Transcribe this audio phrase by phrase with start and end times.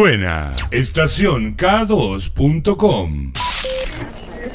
[0.00, 3.32] Suena estación K2.com.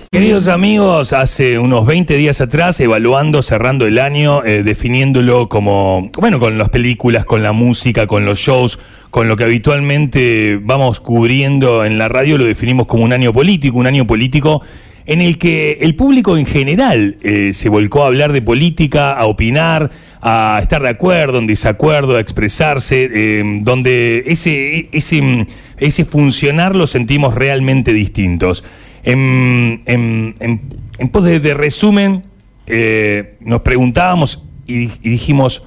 [0.10, 6.40] Queridos amigos, hace unos 20 días atrás, evaluando, cerrando el año, eh, definiéndolo como, bueno,
[6.40, 8.80] con las películas, con la música, con los shows,
[9.10, 13.78] con lo que habitualmente vamos cubriendo en la radio, lo definimos como un año político,
[13.78, 14.62] un año político
[15.06, 19.26] en el que el público en general eh, se volcó a hablar de política, a
[19.26, 19.92] opinar,
[20.26, 25.48] a estar de acuerdo, en desacuerdo, a expresarse, eh, donde ese, ese,
[25.78, 28.64] ese funcionar lo sentimos realmente distintos.
[29.04, 32.24] En, en, en, pos de, resumen,
[32.68, 35.64] eh, nos preguntábamos y, y, dijimos,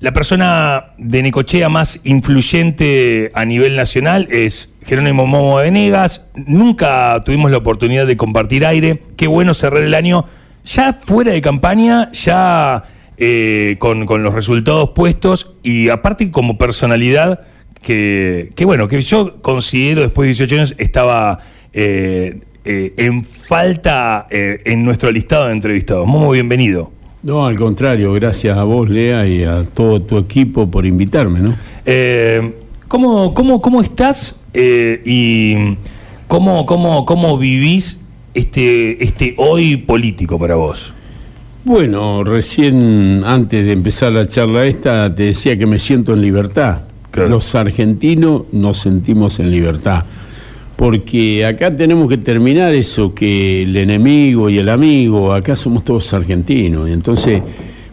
[0.00, 6.26] la persona de Necochea más influyente a nivel nacional es Jerónimo Momo Venegas.
[6.34, 9.02] Nunca tuvimos la oportunidad de compartir aire.
[9.18, 10.24] Qué bueno cerrar el año
[10.64, 12.82] ya fuera de campaña, ya
[13.16, 17.42] eh, con, los resultados puestos y aparte como personalidad
[17.80, 21.38] que, bueno, que yo considero después de 18 años estaba
[21.72, 26.08] eh, eh, en falta en nuestro listado de entrevistados.
[26.08, 26.90] Muy bienvenido.
[27.22, 31.56] No, al contrario, gracias a vos, Lea, y a todo tu equipo por invitarme, ¿no?
[32.88, 35.76] ¿cómo, cómo, cómo estás y
[36.26, 38.00] cómo, cómo, cómo vivís
[38.34, 40.94] este, este hoy político para vos?
[41.66, 46.82] Bueno, recién antes de empezar la charla esta te decía que me siento en libertad.
[47.14, 50.04] Los argentinos nos sentimos en libertad.
[50.76, 56.12] Porque acá tenemos que terminar eso, que el enemigo y el amigo, acá somos todos
[56.12, 56.86] argentinos.
[56.90, 57.40] Y entonces,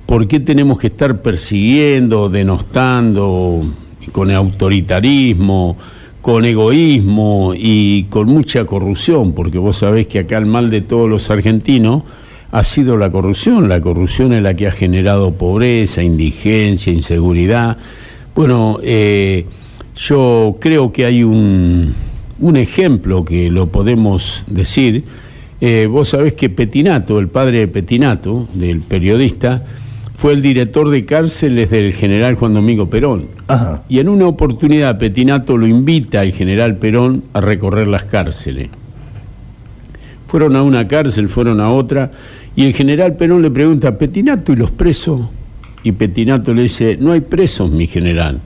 [0.06, 3.64] ¿por qué tenemos que estar persiguiendo, denostando,
[4.12, 5.78] con autoritarismo,
[6.22, 9.32] con egoísmo y con mucha corrupción?
[9.32, 12.04] Porque vos sabés que acá el mal de todos los argentinos
[12.52, 13.70] ha sido la corrupción.
[13.70, 17.78] La corrupción es la que ha generado pobreza, indigencia, inseguridad.
[18.36, 19.46] Bueno, eh,
[19.96, 21.94] yo creo que hay un,
[22.40, 25.04] un, ejemplo que lo podemos decir.
[25.62, 29.64] Eh, vos sabés que Petinato, el padre de Petinato, del periodista,
[30.22, 33.26] fue el director de cárceles del general Juan Domingo Perón.
[33.90, 38.70] Y en una oportunidad Petinato lo invita al general Perón a recorrer las cárceles.
[40.28, 42.12] Fueron a una cárcel, fueron a otra,
[42.56, 45.22] y el general Perón le pregunta, ¿Petinato y los presos?
[45.84, 48.40] Y Petinato le dice, no hay presos, mi general.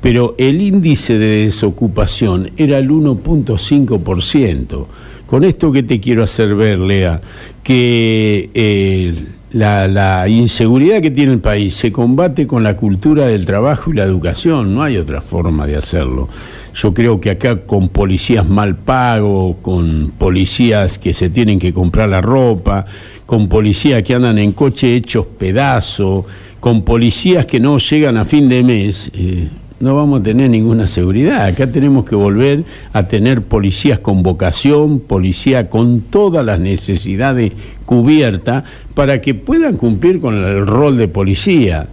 [0.00, 4.86] Pero el índice de desocupación era el 1.5%.
[5.26, 7.20] Con esto que te quiero hacer ver, Lea,
[7.62, 9.14] que eh,
[9.52, 13.94] la, la, inseguridad que tiene el país se combate con la cultura del trabajo y
[13.94, 16.28] la educación, no hay otra forma de hacerlo.
[16.74, 22.08] Yo creo que acá con policías mal pagos, con policías que se tienen que comprar
[22.08, 22.86] la ropa,
[23.28, 26.24] con policías que andan en coche hechos pedazos,
[26.60, 29.48] con policías que no llegan a fin de mes, eh,
[29.80, 31.44] no vamos a tener ninguna seguridad.
[31.44, 37.52] Acá tenemos que volver a tener policías con vocación, policía con todas las necesidades
[37.84, 41.86] cubiertas para que puedan cumplir con el rol de policía.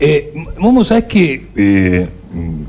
[0.00, 2.08] Eh, Momo, sabes que eh,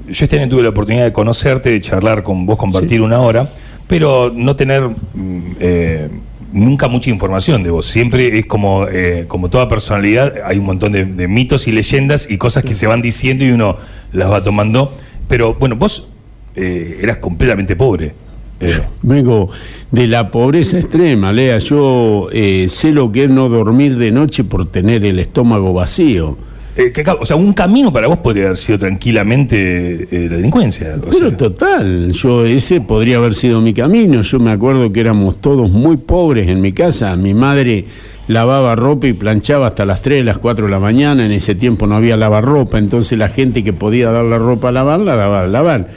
[0.10, 3.50] yo este año tuve la oportunidad de conocerte, de charlar con vos, compartir una hora,
[3.88, 6.10] pero no tener mm, eh,
[6.52, 7.86] nunca mucha información de vos.
[7.86, 12.38] Siempre es como, eh, como toda personalidad, hay un montón de, mitos y leyendas y
[12.38, 13.78] cosas que se van diciendo y uno
[14.12, 14.94] las va tomando.
[15.28, 16.08] Pero bueno, vos
[16.56, 18.14] eh, eras completamente pobre.
[18.60, 18.80] Eh.
[19.02, 19.52] Vengo
[19.92, 21.60] de la pobreza extrema, Lea.
[21.60, 26.38] Yo sé lo que es no dormir de noche por tener el estómago vacío.
[26.76, 30.96] Eh, o sea, un camino para vos podría haber sido tranquilamente eh, la delincuencia.
[31.10, 34.22] Pero total, yo ese podría haber sido mi camino.
[34.22, 37.16] Yo me acuerdo que éramos todos muy pobres en mi casa.
[37.16, 37.86] Mi madre
[38.28, 41.26] lavaba ropa y planchaba hasta las 3, las 4 de la mañana.
[41.26, 44.72] En ese tiempo no había lavarropa, entonces la gente que podía dar la ropa a
[44.72, 45.90] lavar, la daba a lavar.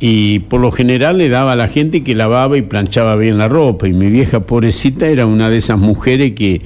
[0.00, 3.48] Y por lo general le daba a la gente que lavaba y planchaba bien la
[3.48, 3.86] ropa.
[3.86, 6.62] Y mi vieja pobrecita era una de esas mujeres que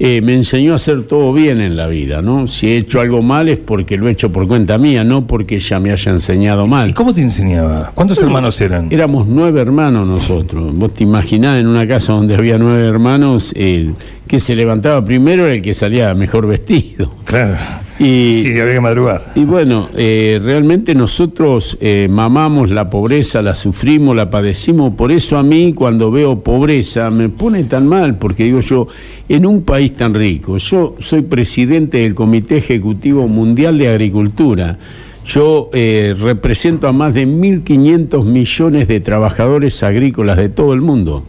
[0.00, 2.46] eh, me enseñó a hacer todo bien en la vida, ¿no?
[2.46, 5.56] Si he hecho algo mal es porque lo he hecho por cuenta mía, no porque
[5.56, 6.90] ella me haya enseñado mal.
[6.90, 7.90] ¿Y cómo te enseñaba?
[7.94, 8.88] ¿Cuántos hermanos eran?
[8.90, 10.72] Éramos nueve hermanos nosotros.
[10.74, 13.94] Vos te imaginás en una casa donde había nueve hermanos, el
[14.28, 17.12] que se levantaba primero era el que salía mejor vestido.
[17.24, 17.56] Claro.
[17.98, 19.32] Y, sí, había que madrugar.
[19.34, 24.94] Y bueno, eh, realmente nosotros eh, mamamos la pobreza, la sufrimos, la padecimos.
[24.94, 28.86] Por eso a mí cuando veo pobreza me pone tan mal, porque digo yo,
[29.28, 34.78] en un país tan rico, yo soy presidente del Comité Ejecutivo Mundial de Agricultura.
[35.26, 41.24] Yo eh, represento a más de 1.500 millones de trabajadores agrícolas de todo el mundo.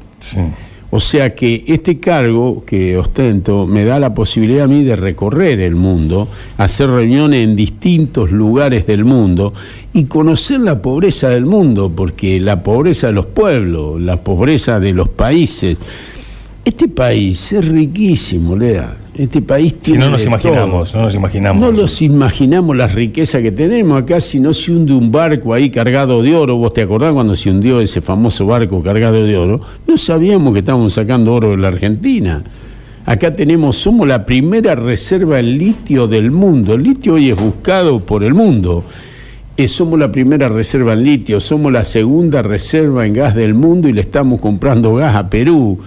[0.91, 5.59] O sea que este cargo que ostento me da la posibilidad a mí de recorrer
[5.59, 6.27] el mundo,
[6.57, 9.53] hacer reuniones en distintos lugares del mundo
[9.93, 14.93] y conocer la pobreza del mundo, porque la pobreza de los pueblos, la pobreza de
[14.93, 15.77] los países.
[16.65, 18.95] Este país es riquísimo, Lea.
[19.19, 19.99] Este país tiene.
[19.99, 20.99] Si no nos imaginamos, todo.
[20.99, 21.61] no nos imaginamos.
[21.61, 24.01] No los imaginamos las riquezas que tenemos.
[24.01, 27.35] Acá si no se hunde un barco ahí cargado de oro, vos te acordás cuando
[27.35, 31.57] se hundió ese famoso barco cargado de oro, no sabíamos que estábamos sacando oro de
[31.57, 32.41] la Argentina.
[33.05, 36.75] Acá tenemos, somos la primera reserva en litio del mundo.
[36.75, 38.85] El litio hoy es buscado por el mundo.
[39.57, 43.89] Eh, somos la primera reserva en litio, somos la segunda reserva en gas del mundo
[43.89, 45.77] y le estamos comprando gas a Perú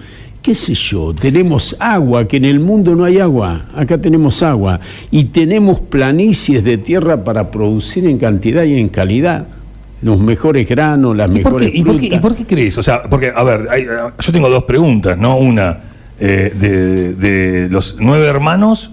[0.43, 4.79] qué sé yo, tenemos agua, que en el mundo no hay agua, acá tenemos agua,
[5.09, 9.47] y tenemos planicies de tierra para producir en cantidad y en calidad.
[10.01, 12.77] Los mejores granos, las ¿Y por, mejores qué, y, por qué, y por qué crees?
[12.77, 13.85] O sea, porque, a ver, hay-
[14.19, 15.37] yo tengo dos preguntas, ¿no?
[15.37, 15.79] Una,
[16.19, 18.91] eh, de, de los nueve hermanos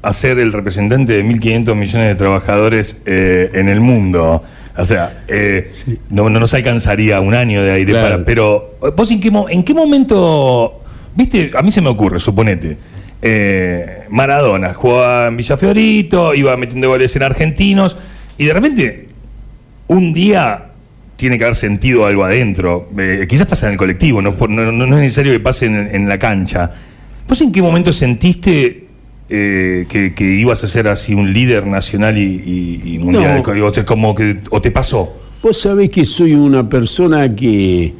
[0.00, 4.44] a ser el representante de 1.500 millones de trabajadores eh, en el mundo.
[4.78, 5.72] O sea, eh,
[6.10, 8.08] no, no nos alcanzaría un año de aire Claro.
[8.16, 8.24] para...
[8.24, 10.82] Pero, ¿vos en qué, mo- en qué momento...
[11.16, 12.76] Viste, a mí se me ocurre, suponete.
[13.22, 17.96] eh, Maradona jugaba en Villafiorito, iba metiendo goles en argentinos,
[18.36, 19.08] y de repente
[19.88, 20.66] un día
[21.16, 22.88] tiene que haber sentido algo adentro.
[22.98, 25.66] Eh, quizás pasa en el colectivo, no, Por- no- no- no es necesario que pase
[25.66, 26.70] en, en la cancha.
[27.28, 28.84] ¿Vos en qué momento sentiste
[29.30, 33.42] eh, que, que ibas a ser así un líder nacional y, y- y mundial?
[33.46, 33.66] No.
[33.66, 35.16] O te, como que, ¿O te pasó?
[35.42, 37.92] Vos sabés que soy una persona que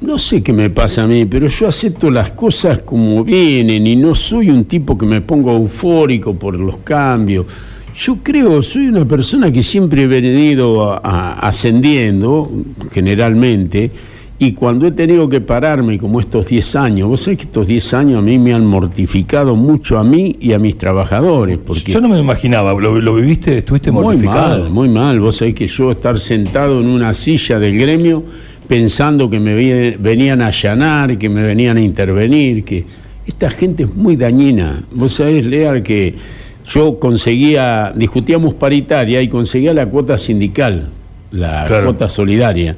[0.00, 3.96] no sé qué me pasa a mí, pero yo acepto las cosas como vienen y
[3.96, 7.46] no soy un tipo que me pongo eufórico por los cambios.
[7.96, 12.50] Yo creo, soy una persona que siempre he venido a- a- ascendiendo,
[12.92, 13.90] generalmente,
[14.38, 17.94] y cuando he tenido que pararme, como estos 10 años, vos sabés que estos 10
[17.94, 21.58] años a mí me han mortificado mucho a mí y a mis trabajadores.
[21.64, 22.72] Porque Yo no me lo imaginaba.
[22.74, 23.58] ¿Lo, lo viviste?
[23.58, 24.62] ¿Estuviste muy mortificado?
[24.64, 25.20] mal, muy mal.
[25.20, 28.24] Vos sabés que yo estar sentado en una silla del gremio
[28.68, 32.84] pensando que me venían a allanar, que me venían a intervenir, que
[33.26, 34.82] esta gente es muy dañina.
[34.92, 36.14] Vos sabés, Lear, que
[36.66, 40.88] yo conseguía, discutíamos paritaria y conseguía la cuota sindical,
[41.30, 41.86] la Claro.
[41.86, 42.76] cuota solidaria.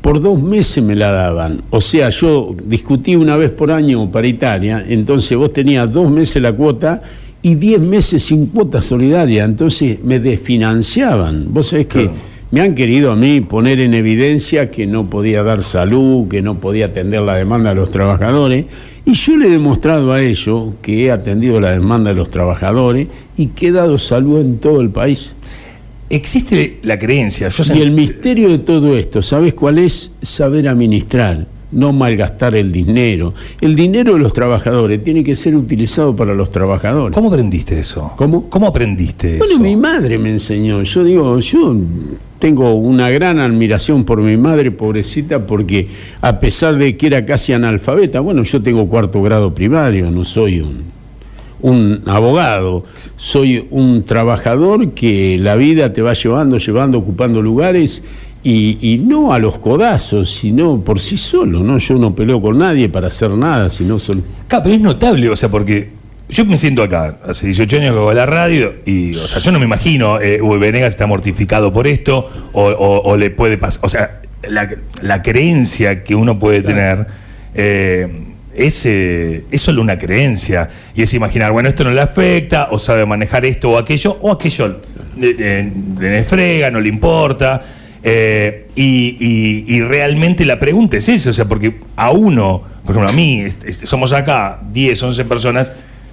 [0.00, 1.62] Por dos meses me la daban.
[1.70, 6.52] O sea, yo discutí una vez por año paritaria, entonces vos tenías dos meses la
[6.52, 7.02] cuota
[7.40, 9.44] y diez meses sin cuota solidaria.
[9.44, 11.46] Entonces me desfinanciaban.
[11.52, 12.31] Vos sabés que Claro.
[12.52, 16.60] Me han querido a mí poner en evidencia que no podía dar salud, que no
[16.60, 18.66] podía atender la demanda de los trabajadores.
[19.06, 23.08] Y yo le he demostrado a ellos que he atendido la demanda de los trabajadores
[23.38, 25.34] y que he dado salud en todo el país.
[26.10, 27.48] Existe la creencia.
[27.48, 30.10] Yo Y el misterio de todo esto, ¿sabes cuál es?
[30.20, 33.34] Saber administrar, no malgastar el dinero.
[33.60, 37.14] El dinero de los trabajadores tiene que ser utilizado para los trabajadores.
[37.14, 38.12] ¿Cómo aprendiste eso?
[38.16, 38.48] ¿Cómo?
[38.48, 39.62] ¿Cómo aprendiste Bueno, eso?
[39.62, 40.82] mi madre me enseñó.
[40.82, 41.74] Yo digo, yo
[42.38, 45.88] tengo una gran admiración por mi madre, pobrecita, porque
[46.20, 50.60] a pesar de que era casi analfabeta, bueno, yo tengo cuarto grado primario, no soy
[50.60, 50.82] un,
[51.62, 52.84] un abogado,
[53.16, 58.02] soy un trabajador que la vida te va llevando, llevando, ocupando lugares.
[58.44, 61.78] Y, y no a los codazos, sino por sí solo, ¿no?
[61.78, 64.22] Yo no peleo con nadie para hacer nada, sino solo.
[64.48, 65.90] Claro, pero es notable, o sea, porque
[66.28, 69.52] yo me siento acá, hace 18 años que hago la radio, y, o sea, yo
[69.52, 73.58] no me imagino, eh, Uy, Venegas está mortificado por esto, o, o- o le puede
[73.58, 74.68] pasar, o sea, la,
[75.02, 77.06] la creencia que uno puede tener
[77.54, 78.08] eh,
[78.56, 82.78] es, eh, es solo una creencia, y es imaginar, bueno, esto no le afecta, o
[82.80, 84.80] sabe manejar esto o aquello, o aquello
[85.16, 87.62] le, le- le frega, no le importa.
[88.04, 93.14] Eh, y, realmente la pregunta es esa, o sea, porque a uno, por ejemplo, a
[93.14, 95.70] mí, est- est- somos acá 10, 11 personas,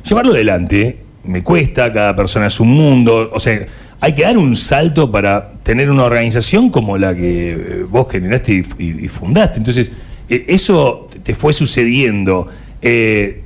[0.08, 3.66] llevarlo adelante me cuesta, cada persona es un mundo, o sea,
[4.02, 8.64] hay que dar un salto para tener una organización como la que eh, vos generaste
[8.78, 9.58] y, fundaste.
[9.58, 9.92] Entonces,
[10.30, 12.48] eh, eso te fue sucediendo.
[12.82, 13.42] Eh,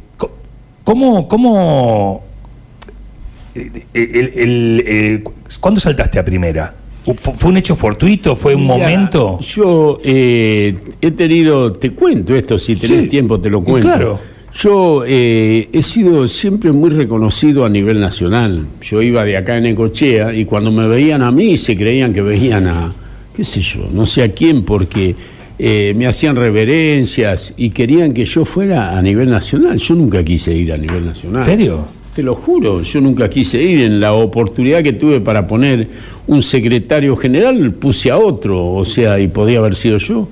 [0.84, 2.24] ¿Cómo, cómo
[3.56, 5.24] el- el-
[5.60, 6.74] ¿Cuándo saltaste a primera?
[7.06, 8.36] ¿Fu- ¿Fue un hecho fortuito?
[8.36, 9.40] ¿Fue un Mira, momento?
[9.42, 13.88] Yo eh, he tenido, te cuento esto, si tenés Sí, tiempo te lo cuento.
[13.88, 14.20] claro.
[14.56, 18.66] Yo eh, he sido siempre muy reconocido a nivel nacional.
[18.82, 22.22] Yo iba de acá en Ecochea y cuando me veían a mí se creían que
[22.22, 22.94] veían a,
[23.36, 25.16] qué sé yo, no sé a quién, porque
[25.58, 29.78] eh, me hacían reverencias y querían que yo fuera a nivel nacional.
[29.80, 31.42] Yo nunca quise ir a nivel nacional.
[31.42, 31.88] ¿En serio?
[32.16, 33.82] Te lo juro, yo nunca quise ir.
[33.82, 35.88] En la oportunidad que tuve para poner
[36.28, 40.28] un secretario general, puse a otro, o sea, y podía haber sido yo.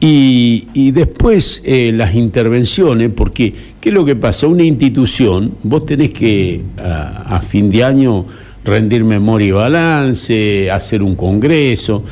[0.00, 4.46] Y, después eh, las intervenciones, porque ¿qué es lo que pasa?
[4.46, 8.26] Una institución, vos tenés que a, fin de año
[8.64, 12.04] rendir memoria y balance, hacer un congreso.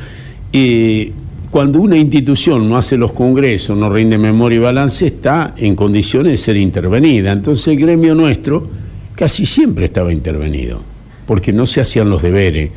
[0.51, 1.11] Eh,
[1.51, 6.31] cuando una institución no hace los congresos, no rinde memoria y balance, está en condiciones
[6.31, 7.31] de ser intervenida.
[7.31, 8.82] Entonces el gremio nuestro
[9.15, 10.81] casi siempre estaba intervenido,
[11.25, 12.71] porque no se hacían los deberes.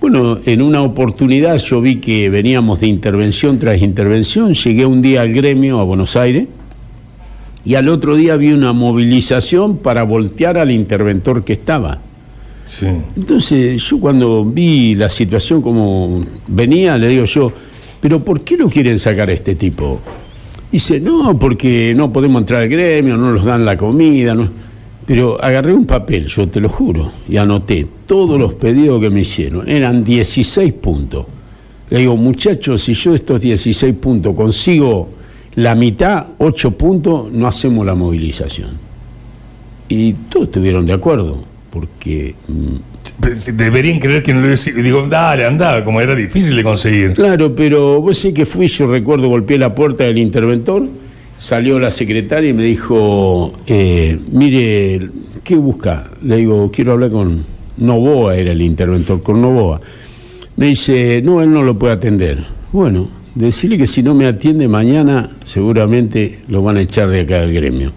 [0.00, 5.22] Bueno, en una oportunidad yo vi que veníamos de intervención tras intervención, llegué un día
[5.22, 6.46] al gremio a Buenos Aires
[7.64, 11.98] y al otro día vi una movilización para voltear al interventor que estaba.
[13.16, 17.52] Entonces yo cuando vi la situación como venía, le digo yo,
[18.00, 20.00] pero ¿por qué no quieren sacar a este tipo?
[20.70, 24.34] Dice, no, porque no podemos entrar al gremio, no nos dan la comida.
[24.34, 24.48] No.
[25.06, 29.20] Pero agarré un papel, yo te lo juro, y anoté todos los pedidos que me
[29.20, 29.68] hicieron.
[29.68, 31.26] Eran 16 puntos.
[31.90, 35.08] Le digo, muchachos, si yo estos 16 puntos consigo
[35.54, 38.70] la mitad, 8 puntos, no hacemos la movilización.
[39.88, 41.38] Y todos estuvieron de acuerdo,
[41.70, 42.34] porque...
[42.48, 42.76] Mm,
[43.54, 47.12] deberían creer que no le Digo, dale, anda, como era difícil de conseguir.
[47.12, 50.88] Claro, pero vos sé que fui, yo recuerdo, golpeé la puerta del interventor
[51.38, 55.10] Salió la secretaria y me dijo, eh, mire,
[55.44, 56.10] ¿qué busca?
[56.22, 57.44] Le digo, quiero hablar con
[57.76, 59.80] Novoa, era el interventor, con Novoa.
[60.56, 62.42] Me dice, no, él no lo puede atender.
[62.72, 67.40] Bueno, decirle que si no me atiende mañana, seguramente lo van a echar de acá
[67.40, 67.92] del gremio.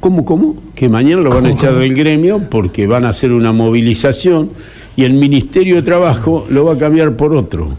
[0.00, 0.56] ¿Cómo, cómo?
[0.74, 4.48] Que mañana lo van a echar del gremio porque van a hacer una movilización
[4.96, 7.76] y el Ministerio de Trabajo lo va a cambiar por otro.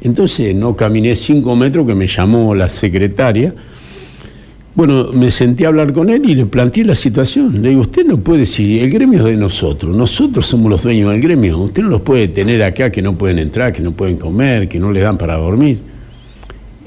[0.00, 3.54] Entonces no caminé cinco metros que me llamó la secretaria
[4.78, 7.60] bueno, me senté a hablar con él y le planteé la situación.
[7.60, 11.10] Le digo, usted no puede, si el gremio es de nosotros, nosotros somos los dueños
[11.10, 14.18] del gremio, usted no los puede tener acá que no pueden entrar, que no pueden
[14.18, 15.80] comer, que no le dan para dormir.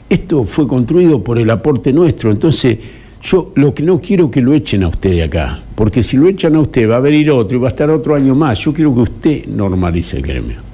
[0.08, 2.78] Esto fue construido por el aporte nuestro, entonces
[3.24, 6.30] yo lo que no quiero que lo echen a usted de acá, porque si lo
[6.30, 8.58] echan a usted va a venir otro y va a estar otro año más.
[8.60, 10.71] Yo quiero que usted normalice el gremio.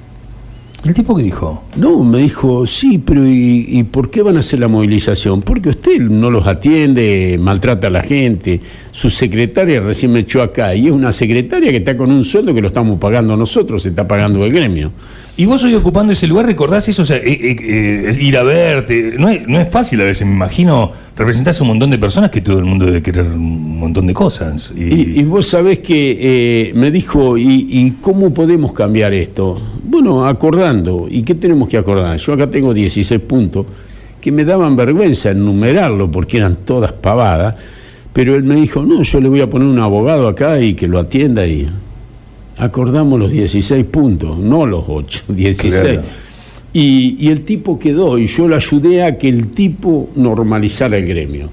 [0.88, 1.64] ¿El tipo que dijo?
[1.76, 5.42] No, me dijo, sí, pero ¿y, por qué van a hacer la movilización?
[5.42, 8.58] Porque usted no los atiende, maltrata a la gente.
[8.90, 12.54] Su secretaria recién me echó acá y es una secretaria que está con un sueldo
[12.54, 14.90] que lo estamos pagando nosotros, se está pagando el gremio.
[15.36, 17.02] Y vos hoy ocupando ese lugar, ¿recordás eso?
[17.02, 19.14] O sea, eh, eh, eh, ir a verte.
[19.18, 20.90] No es, no es fácil a veces, me imagino.
[21.16, 24.14] Representás a un montón de personas que todo el mundo debe querer un montón de
[24.14, 24.72] cosas.
[24.74, 29.60] Y, vos sabés que me dijo, ¿y, ¿y, cómo podemos cambiar esto?
[29.90, 31.06] Bueno, acordando.
[31.08, 32.18] ¿Y qué tenemos que acordar?
[32.18, 33.64] Yo acá tengo 16 puntos
[34.20, 37.54] que me daban vergüenza enumerarlo porque eran todas pavadas.
[38.12, 40.86] Pero él me dijo, no, yo le voy a poner un abogado acá y que
[40.86, 41.66] lo atienda y
[42.58, 46.00] acordamos los 16 puntos, no los 8, 16.
[46.70, 51.48] Y, el tipo quedó, y yo lo ayudé a que el tipo normalizara el gremio.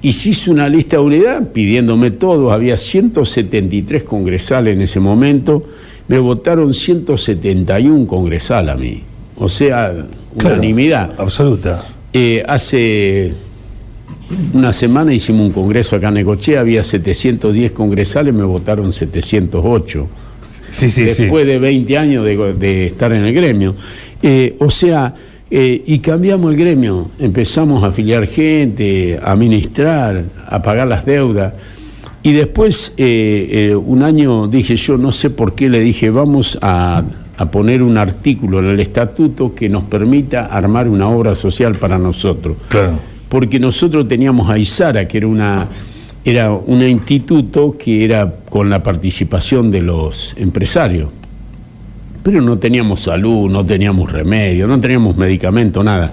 [0.00, 5.62] Y se hizo una lista de unidad pidiéndome todo, había 173 congresales en ese momento,
[6.08, 9.02] me votaron 171 congresal a mí,
[9.36, 9.94] o sea,
[10.34, 11.14] unanimidad.
[11.18, 11.84] Absoluta.
[12.12, 13.32] Eh, hace
[14.52, 20.08] una semana hicimos un congreso acá en Necochea, había 710 congresales, me votaron 708
[20.80, 23.74] después de 20 años de, estar en el gremio.
[24.22, 25.14] Eh, o sea,
[25.50, 31.52] eh, y cambiamos el gremio, empezamos a afiliar gente, a administrar, a pagar las deudas.
[32.24, 37.04] Y después, eh, un año dije yo, no sé por qué, le dije, vamos a,
[37.36, 41.98] a poner un artículo en el estatuto que nos permita armar una obra social para
[41.98, 42.56] nosotros.
[42.68, 42.98] Claro.
[43.28, 45.68] Porque nosotros teníamos a Isara, que era una
[46.24, 51.10] era un instituto que era con la participación de los empresarios.
[52.22, 56.10] Pero no teníamos salud, no teníamos remedio, no teníamos medicamento, nada.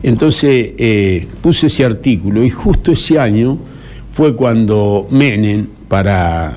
[0.00, 3.58] Entonces eh, puse ese artículo y justo ese año
[4.18, 6.56] fue cuando Menem, para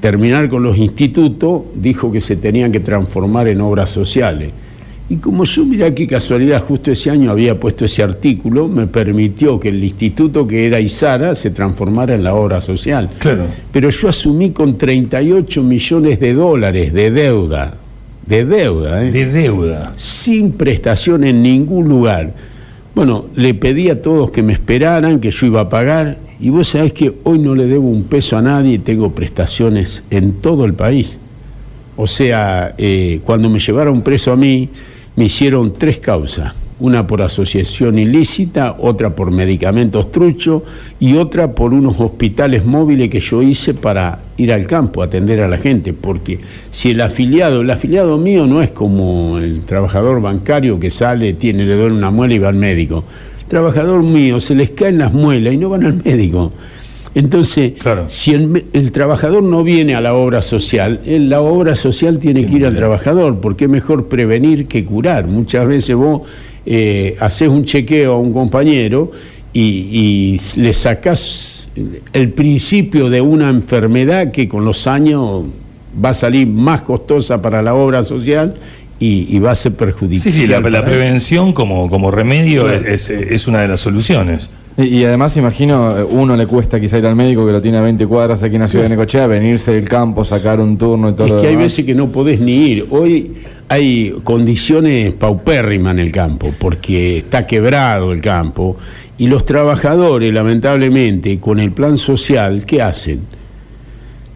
[0.00, 4.50] terminar con los institutos, dijo que se tenían que transformar en obras sociales.
[5.08, 9.60] Y como yo, mira qué casualidad, justo ese año había puesto ese artículo, me permitió
[9.60, 13.08] que el instituto que era Isara se transformara en la obra social.
[13.20, 13.44] Claro.
[13.70, 17.74] Pero yo asumí con 38 millones de dólares de deuda,
[18.26, 19.12] de deuda, ¿eh?
[19.12, 19.92] De deuda.
[19.94, 22.34] Sin prestación en ningún lugar.
[22.96, 26.68] Bueno, le pedí a todos que me esperaran, que yo iba a pagar, y vos
[26.68, 30.64] sabés que hoy no le debo un peso a nadie y tengo prestaciones en todo
[30.64, 31.18] el país.
[31.96, 34.68] O sea, eh, cuando me llevaron preso a mí,
[35.16, 36.54] me hicieron tres causas.
[36.80, 40.62] una por asociación ilícita, otra por medicamentos truchos
[41.00, 45.40] y otra por unos hospitales móviles que yo hice para ir al campo a atender
[45.40, 46.38] a la gente, porque
[46.70, 51.64] si el afiliado, el afiliado mío no es como el trabajador bancario que sale, tiene,
[51.64, 53.02] le duele una muela y va al médico.
[53.48, 56.52] El trabajador mío se les caen las muelas y no van al médico.
[57.14, 57.72] Entonces,
[58.08, 62.66] si el, trabajador no viene a la obra social, la obra social tiene que ir
[62.66, 65.28] al trabajador, porque es mejor prevenir que curar.
[65.28, 66.28] Muchas veces vos
[66.66, 69.12] eh, haces un chequeo a un compañero
[69.54, 71.70] y, le sacás
[72.12, 75.44] el principio de una enfermedad que con los años
[76.04, 78.56] va a salir más costosa para la obra social
[79.00, 80.32] y, va a ser perjudicial.
[80.32, 84.48] Sí, sí, la, prevención como, como remedio es, es, una de las soluciones.
[84.76, 88.06] Y, además, imagino, uno le cuesta quizá ir al médico que lo tiene a 20
[88.06, 91.36] cuadras aquí en la ciudad de Necochea, venirse del campo, sacar un turno y todo.
[91.36, 92.86] Es que hay veces que no podés ni ir.
[92.90, 93.32] Hoy
[93.68, 98.76] hay condiciones paupérrimas en el campo, porque está quebrado el campo,
[99.16, 103.37] y los trabajadores, lamentablemente, con el plan social, ¿qué hacen?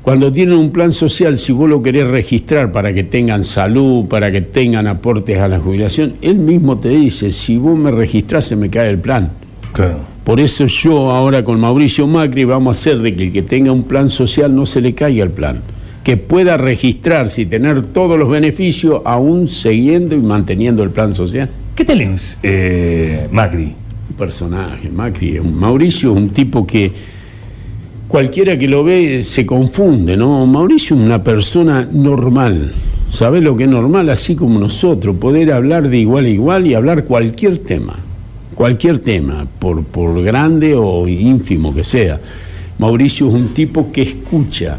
[0.03, 4.33] Cuando tienen un plan social, si vos lo querés registrar para que tengan salud, para
[4.33, 8.57] que tengan aportes a la jubilación, él mismo te dice, si vos me registrás se
[8.57, 9.31] me cae el plan.
[9.73, 10.01] Claro.
[10.25, 13.71] Por eso yo ahora con Mauricio Macri vamos a hacer de que el que tenga
[13.71, 15.61] un plan social no se le caiga el plan,
[16.03, 21.49] que pueda registrarse y tener todos los beneficios aún siguiendo y manteniendo el plan social.
[21.77, 23.73] ¿Qué tal es eh, Macri?
[24.11, 25.39] Un personaje, Macri.
[25.41, 26.91] Mauricio es un tipo que
[28.13, 30.47] cualquiera que lo ve se confunde, ¿no?
[30.47, 32.73] Mauricio es una persona normal.
[33.11, 34.09] ¿Sabes lo que es normal?
[34.11, 37.97] Así como nosotros, poder hablar de igual a igual y hablar cualquier tema
[38.55, 42.21] cualquier tema, por, por grande o ínfimo que sea.
[42.79, 44.79] Mauricio es un tipo que escucha.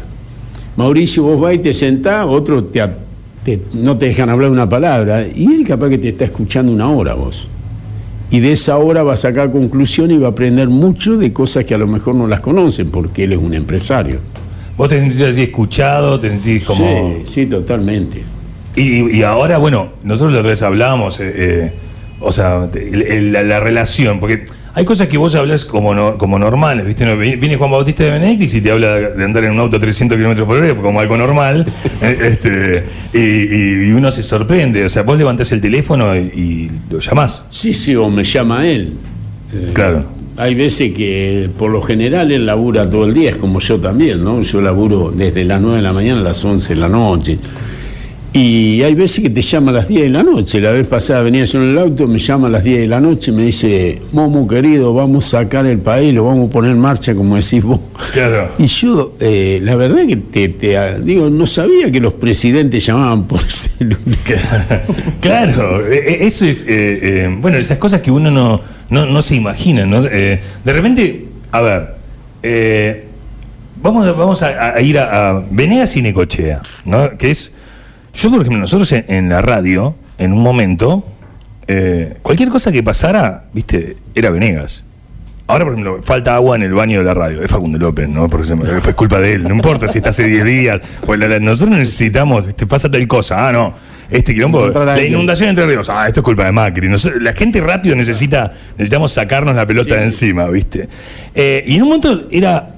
[0.76, 5.52] Mauricio, vos vas y te sentás, otro te, no te dejan hablar una palabra, y
[5.52, 7.46] él capaz que te está escuchando una hora vos.
[8.30, 11.64] Y de esa hora va a sacar conclusión y va a aprender mucho de cosas
[11.64, 14.18] que a lo mejor no las conocen, porque él es un empresario.
[14.76, 16.18] ¿Vos te sentís así escuchado?
[16.18, 16.84] ¿Te sentís como.?
[17.24, 18.24] Sí, sí, totalmente.
[18.76, 21.20] Y, ahora, bueno, nosotros la otra vez hablábamos.
[21.20, 21.72] Eh, eh
[22.24, 27.14] o sea, la, relación, porque hay cosas que vos hablas como, como normales, ¿viste?
[27.14, 30.18] Viene Juan Bautista de Benedictis y te habla de andar en un auto a 300
[30.18, 31.64] kilómetros por hora como algo normal,
[32.02, 37.42] eh, este, y, uno se sorprende, o sea, vos levantás el teléfono y, lo llamás.
[37.48, 38.94] Sí, sí, o me llama él.
[39.52, 40.06] Eh, claro.
[40.36, 44.24] Hay veces que por lo general él labura todo el día, es como yo también,
[44.24, 44.42] ¿no?
[44.42, 47.38] Yo laburo desde las 9 de la mañana a las 11 de la noche.
[48.36, 50.60] Y hay veces que te llama a las 10 de la noche.
[50.60, 53.00] La vez pasada venía yo en el auto, me llama a las 10 de la
[53.00, 56.72] noche y me dice, Momo querido, vamos a sacar el país, lo vamos a poner
[56.72, 57.78] en marcha, como decís vos.
[58.12, 58.50] Claro.
[58.58, 59.98] Y yo, eh, la verdad
[60.32, 64.00] que te, digo, no sabía que los presidentes llamaban por celular.
[65.20, 69.36] claro, e, e, eso es, eh, eh, bueno, esas cosas que uno no, no, se
[69.36, 70.02] imagina, ¿no?
[70.02, 71.94] de repente, a ver,
[73.80, 77.16] vamos, vamos a, ir a, a Venegas y Necochea, ¿no?
[77.16, 77.52] Que es
[78.14, 81.04] yo, por ejemplo, nosotros en, la radio, en un momento,
[81.66, 84.84] eh, cualquier cosa que pasara, viste, era Venegas.
[85.46, 87.42] Ahora, por ejemplo, falta agua en el baño de la radio.
[87.42, 88.30] Es Facundo López, ¿no?
[88.30, 89.42] Porque es culpa de él.
[89.42, 90.80] No importa si está hace 10 días.
[91.04, 93.48] Pues nosotros necesitamos, te pasa tal cosa.
[93.48, 93.74] Ah, no.
[94.10, 95.88] Este quilombo, la inundación entre ríos.
[95.90, 96.88] Ah, esto es culpa de Macri.
[97.20, 100.88] la gente rápido necesita, necesitamos sacarnos la pelota de encima, ¿viste?
[101.34, 102.73] Eh, y en un momento era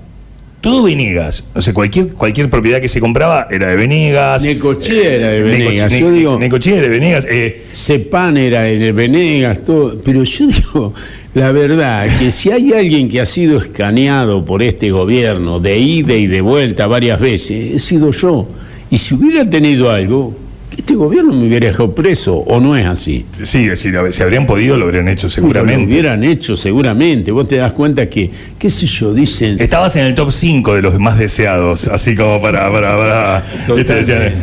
[0.61, 1.45] todo Venegas.
[1.55, 4.43] O sea, cualquier, cualquier propiedad que se compraba era de Venegas.
[4.43, 5.93] Necochea era de Venegas.
[5.93, 7.27] yo digo, Necochea era de Venegas.
[7.29, 10.01] Eh, Cepan era de Venegas, todo.
[10.05, 10.95] Pero yo digo,
[11.35, 16.15] la verdad, que si hay alguien que ha sido escaneado por este gobierno de ida
[16.15, 18.49] y de vuelta varias veces, he sido yo.
[18.91, 20.35] Y si hubiera tenido algo,
[20.77, 23.25] este gobierno me hubiera dejado preso, o no es así.
[23.45, 25.83] Sí, si, si habrían podido, lo habrían hecho seguramente.
[25.83, 27.31] Lo hubieran hecho seguramente.
[27.31, 29.57] Vos te das cuenta que, qué sé yo, dicen.
[29.59, 32.71] Estabas en el top 5 de los más deseados, así como para.
[32.71, 33.45] para, para
[33.77, 34.35] este,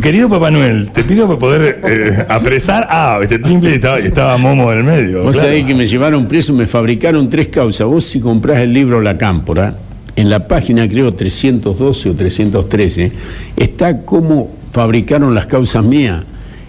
[0.00, 2.86] querido Papá Noel, te pido para poder eh, apresar.
[2.90, 5.22] Ah, este timbre estaba, estaba Momo en el medio.
[5.22, 7.86] Vos sabés que me llevaron preso, me fabricaron tres causas.
[7.86, 9.76] Vos, si comprás el libro La Cámpora,
[10.16, 13.12] en la página creo 312 o 313,
[13.56, 16.24] está como fabricaron las causas mías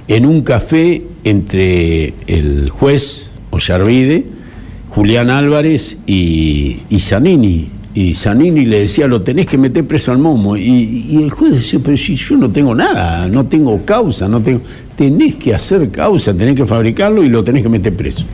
[0.07, 4.25] en un café entre el juez Ollarvide,
[4.89, 7.69] Julián Álvarez y, y Zanini.
[7.95, 10.57] Y Zanini le decía, lo tenés que meter preso al momo.
[10.57, 14.61] Y, el juez decía, pero si yo no tengo nada, no tengo causa, no tengo...
[14.95, 18.25] Tenés que hacer causa, tenés que fabricarlo y lo tenés que meter preso.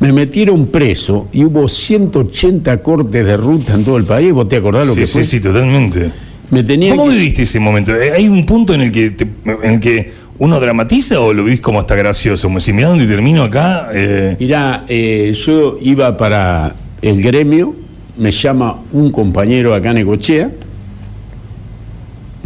[0.00, 4.32] Me metieron preso y hubo 180 cortes de ruta en todo el país.
[4.32, 5.24] ¿Vos te acordás lo que fue?
[5.24, 6.12] Sí, sí, totalmente.
[6.50, 7.94] ¿Cómo viviste ese momento?
[7.94, 11.60] Eh, hay un punto en el que, en el que ¿Uno dramatiza o lo viste
[11.60, 12.46] como hasta gracioso?
[12.46, 13.88] Como si mirá dónde termino acá.
[13.92, 14.36] Eh...
[14.38, 17.74] Mirá, eh, yo iba para el gremio,
[18.16, 20.50] me llama un compañero acá en Ecochea,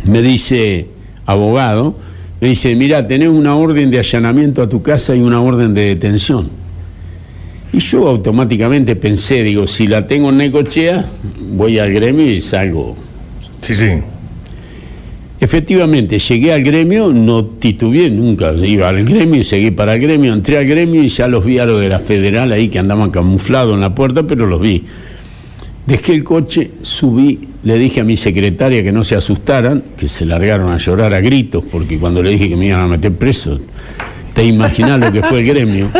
[0.05, 0.88] me dice,
[1.27, 1.95] abogado,
[2.41, 5.88] me dice, mira, tenés una orden de allanamiento a tu casa y una orden de
[5.88, 6.49] detención.
[7.75, 11.05] Y yo automáticamente pensé, digo, si la tengo en Necochea,
[11.53, 12.97] voy al gremio y salgo.
[13.62, 14.03] Sí, sí.
[15.40, 20.33] Efectivamente, llegué al gremio, no titubeé nunca, iba al gremio y seguí para el gremio,
[20.33, 23.11] entré al gremio y ya los vi a los de la federal ahí que andaban
[23.11, 24.85] camuflados en la puerta, pero los vi.
[25.85, 30.27] Dejé el coche, subí, le dije a mi secretaria que no se asustaran, que se
[30.27, 33.59] largaron a llorar a gritos, porque cuando le dije que me iban a meter preso,
[34.35, 35.90] te imaginas lo que fue el gremio.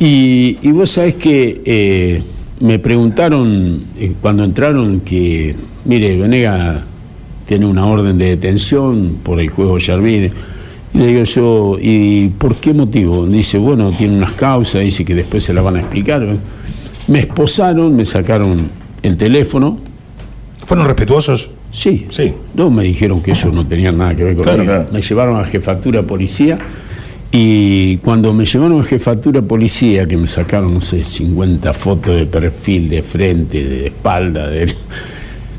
[0.00, 2.22] Y, vos sabés que eh,
[2.60, 6.84] me preguntaron eh, cuando entraron que, mire, Venega
[7.48, 10.30] tiene una orden de detención por el juego Yarvide.
[10.92, 13.26] Y le digo yo, ¿y por qué motivo?
[13.26, 16.26] Dice, bueno, tiene unas causas, dice que después se las van a explicar.
[17.06, 18.68] Me esposaron, me sacaron
[19.02, 19.78] el teléfono.
[20.66, 21.50] ¿Fueron respetuosos?
[21.72, 22.06] Sí.
[22.10, 22.34] Sí.
[22.54, 25.44] No me dijeron que eso no tenía nada que ver con claro, Me llevaron a
[25.44, 26.58] jefatura policía
[27.32, 32.26] y cuando me llevaron a jefatura policía, que me sacaron, no sé, 50 fotos de
[32.26, 34.74] perfil, de frente, de espalda, de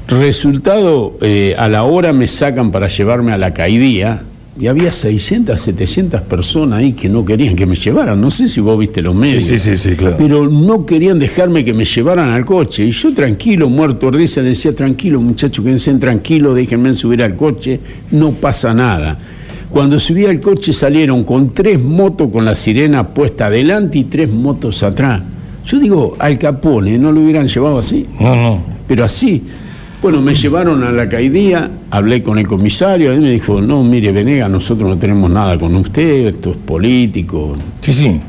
[0.09, 4.23] Resultado, eh, a la hora me sacan para llevarme a la caidía
[4.59, 8.19] y había 600, 700 personas ahí que no querían que me llevaran.
[8.19, 9.45] No sé si vos viste los medios.
[9.45, 10.15] Sí, sí, sí, claro.
[10.17, 12.83] Pero no querían dejarme que me llevaran al coche.
[12.85, 17.35] Y yo tranquilo, muerto de risa, le decía, tranquilo muchachos, quédense tranquilos, déjenme subir al
[17.35, 17.79] coche,
[18.11, 19.17] no pasa nada.
[19.69, 24.27] Cuando subí al coche salieron con tres motos con la sirena puesta adelante y tres
[24.29, 25.21] motos atrás.
[25.65, 28.07] Yo digo, al Capone, ¿no lo hubieran llevado así?
[28.19, 28.63] No, no.
[28.87, 29.43] Pero así.
[30.01, 34.13] Bueno, me llevaron a la caidía, hablé con el comisario, y me dijo, no, mire,
[34.13, 37.57] Venega, nosotros no tenemos nada con usted, esto es político.
[37.81, 38.21] Sí, sí.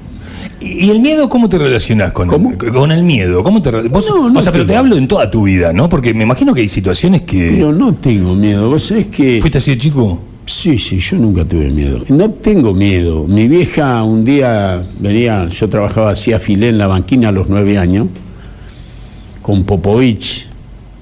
[0.61, 3.45] ¿Y el miedo cómo te relacionás con, El, con el miedo?
[3.45, 5.89] ¿Cómo te vos, no, o sea, pero te hablo en toda tu vida, ¿no?
[5.89, 7.53] Porque me imagino que hay situaciones que...
[7.53, 9.41] Pero no tengo miedo, vos sabés que...
[9.41, 10.21] ¿Fuiste así de chico?
[10.47, 12.01] Sí, sí, yo nunca tuve miedo.
[12.09, 13.29] No tengo miedo.
[13.29, 17.79] Mi vieja un día venía, yo trabajaba, hacía filé en la banquina a los nueve
[17.79, 18.09] años,
[19.41, 20.49] con Popovich.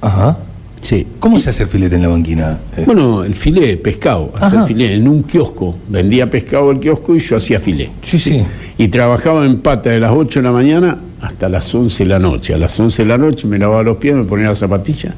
[0.03, 0.37] Ajá
[0.81, 1.07] Sí.
[1.19, 2.59] ¿Cómo se hace el filete en la banquina?
[2.77, 2.85] Eh.
[2.87, 5.77] Bueno, el filé, pescado, hacer filé en un kiosco.
[5.89, 7.91] Vendía pescado el kiosco y yo hacía filé.
[8.03, 8.43] Sí, sí.
[8.77, 12.19] Y trabajaba en pata de las 8 de la mañana hasta las 11 de la
[12.19, 12.55] noche.
[12.55, 15.15] A las 11 de la noche me lavaba los pies, me ponía la zapatilla,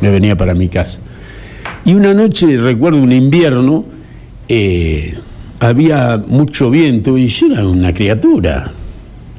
[0.00, 0.98] me venía para mi casa.
[1.84, 3.84] Y una noche, recuerdo un invierno,
[4.48, 5.16] eh,
[5.60, 8.72] había mucho viento y yo era una criatura.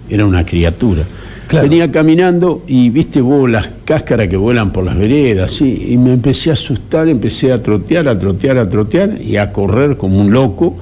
[0.09, 1.03] Era una criatura.
[1.51, 5.87] Venía caminando y viste vos las cáscaras que vuelan por las veredas, ¿sí?
[5.89, 9.97] y me empecé a asustar, empecé a trotear, a trotear, a trotear y a correr
[9.97, 10.77] como un loco.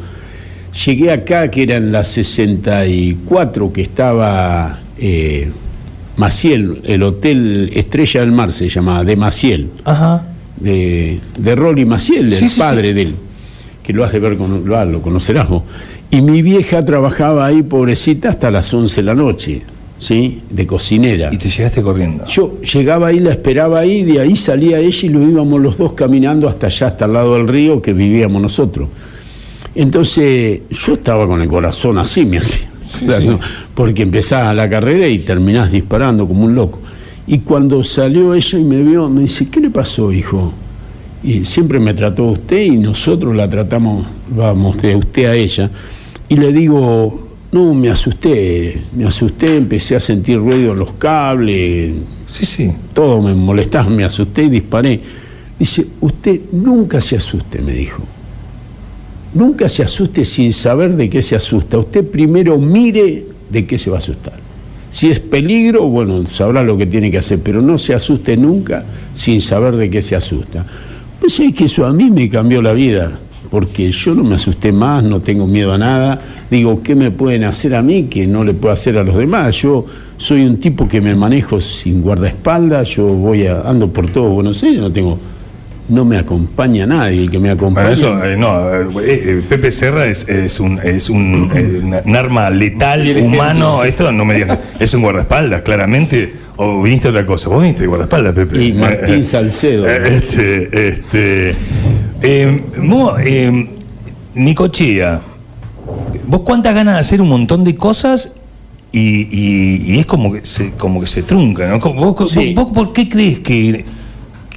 [0.86, 5.50] Llegué acá, que era en la 64, que estaba eh,
[6.18, 9.70] Maciel, el Hotel Estrella del Mar se llamaba, de Maciel.
[9.86, 10.24] Ajá.
[10.58, 13.16] De, de Rolly Maciel, el padre de él,
[13.84, 15.64] que lo has de ver, con, lo, lo conocerás vos.
[16.12, 19.62] Y mi vieja trabajaba ahí, pobrecita, hasta las 11 de la noche
[20.00, 20.42] ¿sí?
[20.50, 21.30] de cocinera.
[21.32, 22.26] ¿Y te llegaste corriendo?
[22.28, 25.94] Yo llegaba ahí, la esperaba ahí, de ahí salía ella y lo íbamos los dos
[25.94, 28.90] caminando hasta allá, hasta el lado del río que vivíamos nosotros.
[29.76, 32.68] Entonces yo estaba con el corazón así, me hacía.
[33.76, 36.80] Porque empezaba la carrera y terminás disparando como un loco.
[37.28, 40.54] Y cuando salió ella y me vio, me dice, ¿qué le pasó, hijo?
[41.24, 45.70] Y siempre me trató usted y nosotros la tratamos, vamos, de usted a ella.
[46.30, 51.94] Y le digo, no, me asusté, me asusté, empecé a sentir ruido en los cables.
[52.30, 52.72] Sí, sí.
[52.94, 55.00] Todo me molestaba, me asusté y disparé.
[55.58, 58.04] Dice, usted nunca se asuste, me dijo.
[59.34, 61.78] Nunca se asuste sin saber de qué se asusta.
[61.78, 64.34] Usted primero mire de qué se va a asustar.
[64.90, 68.86] Si es peligro, bueno, sabrá lo que tiene que hacer, pero no se asuste nunca
[69.14, 70.66] sin saber de qué se asusta.
[71.20, 74.72] Pues es que eso a mí me cambió la vida porque yo no me asusté
[74.72, 76.22] más, no tengo miedo a nada.
[76.50, 79.56] Digo, ¿qué me pueden hacer a mí que no le puedo hacer a los demás?
[79.58, 79.86] Yo
[80.18, 84.62] soy un tipo que me manejo sin guardaespaldas, yo voy a, ando por todo Buenos
[84.64, 85.20] Aires, no tengo
[85.90, 87.92] no me acompaña nadie el que me acompaña.
[87.92, 93.84] eso, eh, no, eh, eh, Pepe Serra es, es un, es un, arma letal humano,
[93.84, 97.84] esto no me digas, es un guardaespaldas, claramente, o viniste a otra cosa, vos viniste
[97.84, 98.64] de guardaespaldas, Pepe.
[98.64, 99.88] Y Martín Salcedo.
[99.88, 101.56] Este, este,
[102.22, 102.64] eh,
[103.26, 103.70] eh,
[104.34, 105.22] Nicochea,
[106.28, 108.34] vos cuántas ganas de hacer un montón de cosas
[108.92, 111.80] y, es como que se, como que se trunca, ¿no?
[111.80, 112.34] ¿Vos,
[112.74, 113.86] por qué crees que,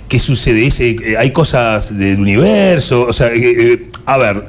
[0.08, 0.66] que sucede?
[0.66, 3.02] Ese, ¿Hay cosas del universo?
[3.02, 4.44] O sea, eh, a ver,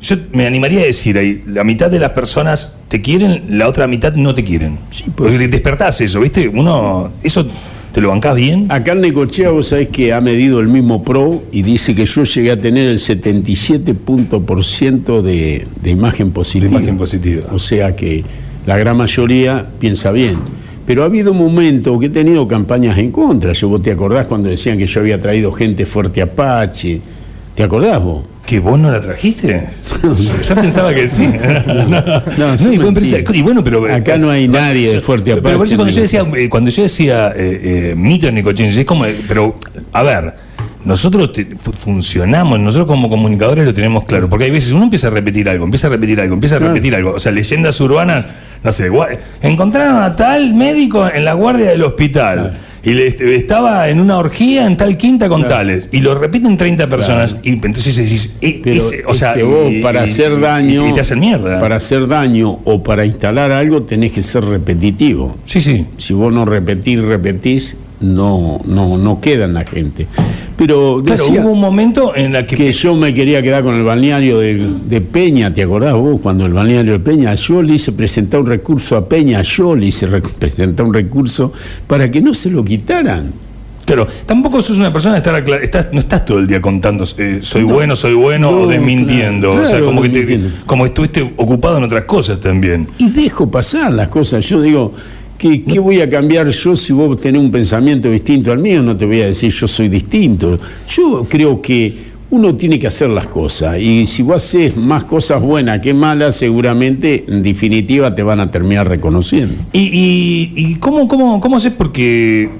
[0.00, 3.86] yo me animaría a decir ahí, la mitad de las personas te quieren, la otra
[3.86, 4.78] mitad no te quieren.
[4.90, 5.32] Sí, pues.
[5.32, 6.48] Porque despertás eso, ¿viste?
[6.48, 7.48] Uno, eso
[7.92, 8.66] te lo bancás bien.
[8.68, 12.24] Acá en Necochea vos sabés que ha medido el mismo PRO y dice que yo
[12.24, 16.70] llegué a tener el 77 punto por ciento de, de imagen positiva.
[16.72, 17.44] imagen positiva.
[17.52, 18.24] O sea que
[18.66, 20.36] la gran mayoría piensa bien.
[20.86, 23.52] Pero ha habido momentos que he tenido campañas en contra.
[23.52, 27.00] Yo, ¿Vos te acordás cuando decían que yo había traído gente fuerte Apache?
[27.54, 28.24] ¿Te acordás vos?
[28.48, 29.66] ¿Que vos no la trajiste?
[30.48, 31.28] ya pensaba que sí.
[32.38, 33.36] no, eso y, bueno, pero, mentira.
[33.36, 36.26] y bueno, pero- Acá no hay nadie de Fuerte Pero por eso cuando yo decía,
[36.34, 39.54] eh, cuando yo decía eh, eh, mito es como, pero,
[39.92, 40.32] a ver,
[40.82, 45.08] nosotros te- fu- funcionamos, nosotros como comunicadores lo tenemos claro, porque hay veces uno empieza
[45.08, 48.24] a repetir algo, empieza a repetir algo, empieza a repetir algo, o sea, leyendas urbanas,
[48.64, 48.90] no sé,
[49.42, 52.56] encontraron a tal médico en la guardia del hospital.
[52.82, 55.88] Y le- estaba en una orgía en tal quinta con tales.
[55.92, 57.36] Y lo repiten 30 personas.
[57.42, 60.88] Y entonces decís, eh, ese- o es sea, que vos y- para y- hacer daño,
[60.88, 61.58] Y, te hacen mierda.
[61.60, 65.36] Para hacer daño o para instalar algo tenés que ser repetitivo.
[65.44, 65.86] Sí, sí.
[65.96, 70.06] Si vos no repetís, repetís, no, no, no queda en la gente.
[70.56, 72.56] Pero Claro, hubo un momento en la que.
[72.56, 76.20] que yo me quería quedar con el balneario de, de Peña, ¿te acordás vos?
[76.20, 79.86] Cuando el balneario de Peña, yo le hice presentar un recurso a Peña, yo le
[79.86, 81.52] hice re- presentar un recurso
[81.86, 83.32] para que no se lo quitaran.
[83.84, 87.04] Claro, tampoco sos una persona de estar acla- estás, no estás todo el día contando
[87.16, 89.52] eh, soy bueno, soy bueno No, o desmintiendo.
[89.52, 92.86] claro, o sea, como que, te- como que estuviste ocupado en otras cosas también.
[92.98, 94.44] Y dejo pasar las cosas.
[94.44, 94.92] Yo digo,
[95.38, 98.82] ¿qué, qué voy a cambiar yo si vos tenés un pensamiento distinto al mío?
[98.82, 100.58] No te voy a decir yo soy distinto.
[100.88, 103.78] Yo creo que uno tiene que hacer las cosas.
[103.80, 108.50] Y si vos haces más cosas buenas que malas, seguramente en definitiva te van a
[108.50, 109.54] terminar reconociendo.
[109.72, 111.72] ¿Y, y, y cómo, cómo, cómo haces?
[111.72, 112.50] Porque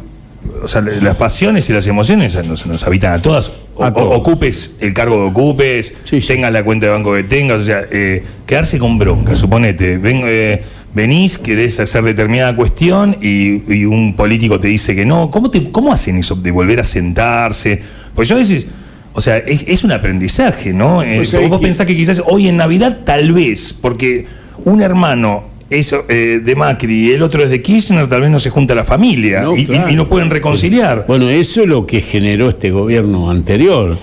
[0.62, 3.52] o sea, las pasiones y las emociones nos, nos habitan a todas.
[3.74, 4.16] O- A o- todos.
[4.18, 6.26] ocupes el cargo que ocupes, Sí, sí.
[6.26, 9.98] tengas la cuenta de banco que tengas, o sea, eh, quedarse con bronca, suponete.
[9.98, 10.62] Ven, eh,
[10.94, 15.30] venís, querés hacer determinada cuestión y, y un político te dice que no.
[15.30, 17.80] ¿Cómo, te, ¿Cómo hacen eso de volver a sentarse?
[18.14, 18.66] Pues yo a veces.
[19.14, 21.02] O sea, es, es un aprendizaje, ¿no?
[21.02, 24.26] Eh, Pues hay vos que- pensás que quizás hoy en Navidad, tal vez, porque
[24.64, 28.38] un hermano es eh, de Macri y el otro es de Kirchner, tal vez no
[28.38, 29.90] se junta la familia No, y, y- claro.
[29.90, 31.04] y no pueden reconciliar.
[31.08, 33.98] Bueno, eso es lo que generó este gobierno anterior.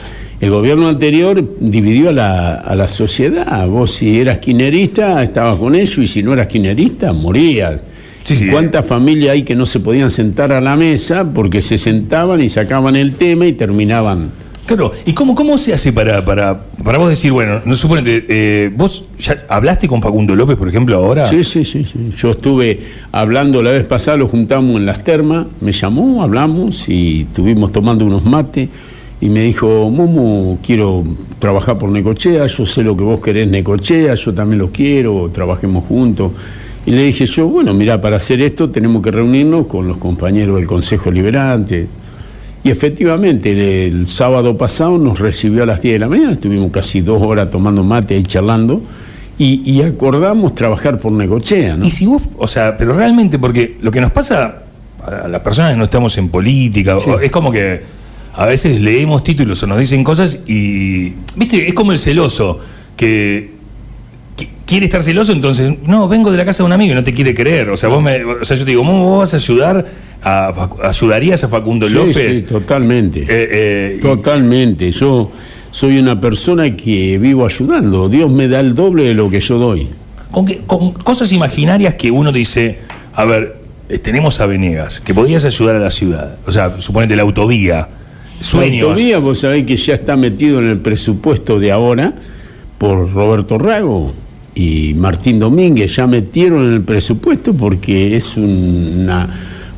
[0.45, 3.67] El gobierno anterior dividió a la, a la sociedad.
[3.67, 7.81] Vos si eras quinerista, estabas con ellos, y si no eras quinerista, morías.
[8.25, 8.49] Sí, sí.
[8.49, 12.49] ¿Cuántas familias hay que no se podían sentar a la mesa porque se sentaban y
[12.49, 14.29] sacaban el tema y terminaban?
[14.67, 18.71] Claro, ¿y cómo, cómo se hace para, para, para vos decir, bueno, no suponete, eh,
[18.71, 21.25] vos ya hablaste con Facundo López, por ejemplo, ahora?
[21.25, 22.11] Sí, sí, sí, sí.
[22.15, 22.81] Yo estuve
[23.11, 28.05] hablando la vez pasada, lo juntamos en las termas, me llamó, hablamos y estuvimos tomando
[28.05, 28.69] unos mates
[29.25, 31.03] y me dijo, Momo, quiero
[31.39, 35.85] trabajar por Necochea, yo sé lo que vos querés Necochea, yo también lo quiero, trabajemos
[35.85, 36.31] juntos.
[36.85, 40.57] Y le dije yo, bueno, mira, para hacer esto tenemos que reunirnos con los compañeros
[40.57, 41.87] del Consejo Liberante.
[42.63, 47.01] Y efectivamente, el, sábado pasado nos recibió a las 10 de la mañana, estuvimos casi
[47.01, 48.83] dos horas tomando mate y charlando,
[49.39, 51.83] y, y acordamos trabajar por Necochea, ¿no?
[51.83, 54.65] Y si vos, o sea, pero realmente, porque lo que nos pasa
[55.03, 57.94] a las personas que no estamos en política, es como que
[58.35, 62.59] a veces leemos títulos o nos dicen cosas y, viste, es como el celoso,
[62.97, 63.51] que,
[64.35, 67.03] que quiere estar celoso, entonces, no, vengo de la casa de un amigo y no
[67.03, 67.69] te quiere creer.
[67.69, 69.85] O sea, vos me, o sea, yo te digo, ¿cómo vos vas a ayudar?
[70.23, 72.37] A, ¿Ayudarías a Facundo Sí, López?
[72.37, 73.21] sí, totalmente.
[73.21, 74.91] Eh, eh, Totalmente.
[74.91, 75.31] Yo
[75.71, 78.09] soy una persona que vivo ayudando.
[78.09, 79.87] Dios me da el doble de lo que yo doy.
[80.31, 82.79] con, que- con cosas imaginarias que uno dice,
[83.13, 83.55] a ver,
[83.87, 86.37] eh, tenemos a Venegas, que podrías ayudar a la ciudad.
[86.47, 87.87] O sea, suponete la autovía,
[88.39, 88.83] sueños.
[88.83, 92.13] Autovía, vos sabés que ya está metido en el presupuesto de ahora
[92.77, 94.13] por Roberto Rago
[94.53, 95.95] y Martín Domínguez.
[95.95, 99.29] Ya metieron en el presupuesto porque es una,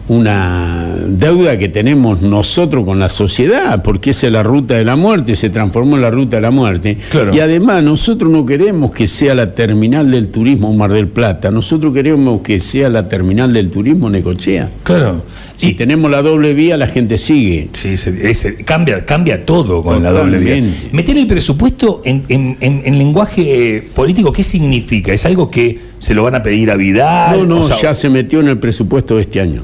[0.10, 4.96] una deuda que tenemos nosotros con la sociedad, porque esa es la ruta de la
[4.96, 6.98] muerte, se transformó en la ruta de la muerte.
[7.10, 7.34] Claro.
[7.36, 11.94] Y además nosotros no queremos que sea la terminal del turismo Mar del Plata, nosotros
[11.94, 14.70] queremos que sea la terminal del turismo Necochea.
[14.84, 15.24] Claro.
[15.58, 17.70] Si Y- tenemos la doble vía, la gente sigue.
[17.74, 20.64] Sí, se- cambia, cambia todo con la doble vía.
[20.92, 25.14] Meter el presupuesto en, en- en- en lenguaje político, ¿qué significa?
[25.14, 27.40] ¿Es algo que se lo van a pedir a Vidal?
[27.40, 29.64] No, no, o sea, ya se metió en el presupuesto de este año.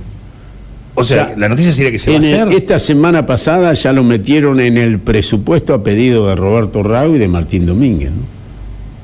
[0.96, 2.54] O sea, ya- la noticia sería que se va a el- hacer.
[2.54, 7.20] esta semana pasada ya lo metieron en el presupuesto a pedido de Roberto Rago y
[7.20, 8.12] de Martín Domínguez.
[8.12, 8.43] ¿no?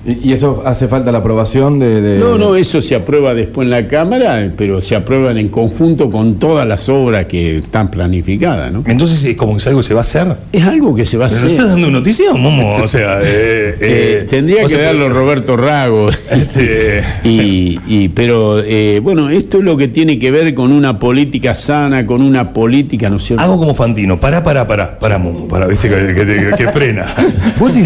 [0.05, 3.71] ¿Y, eso hace falta la aprobación de, de- No, no, eso se aprueba después en
[3.71, 8.83] la Cámara, pero se aprueban en conjunto con todas las obras que están planificadas, ¿no?
[8.87, 10.35] Entonces es como que es algo que se va a hacer.
[10.53, 11.49] Es algo que se va a Pero hacer.
[11.49, 12.77] no estás dando notición, Momo.
[12.77, 16.09] O sea, eh, Eh, eh, tendría o que sea, darlo Roberto Rago.
[16.09, 20.97] Este, Y, y- pero eh, bueno, esto es lo que tiene que ver con una
[20.97, 23.43] política sana, con una política, ¿no es cierto?
[23.43, 27.13] Hago como Fantino, pará, pará, pará, pará, Momo, pará, viste que, que- que- que frena.
[27.59, 27.85] Vos sí,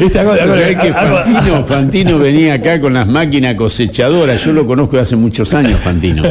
[0.00, 1.18] este, hago- hago- ¿Sabés que hago-
[1.52, 4.42] Fantino, Fantino venía acá con las máquinas cosechadoras?
[4.44, 6.22] Yo lo conozco de hace muchos años, Fantino.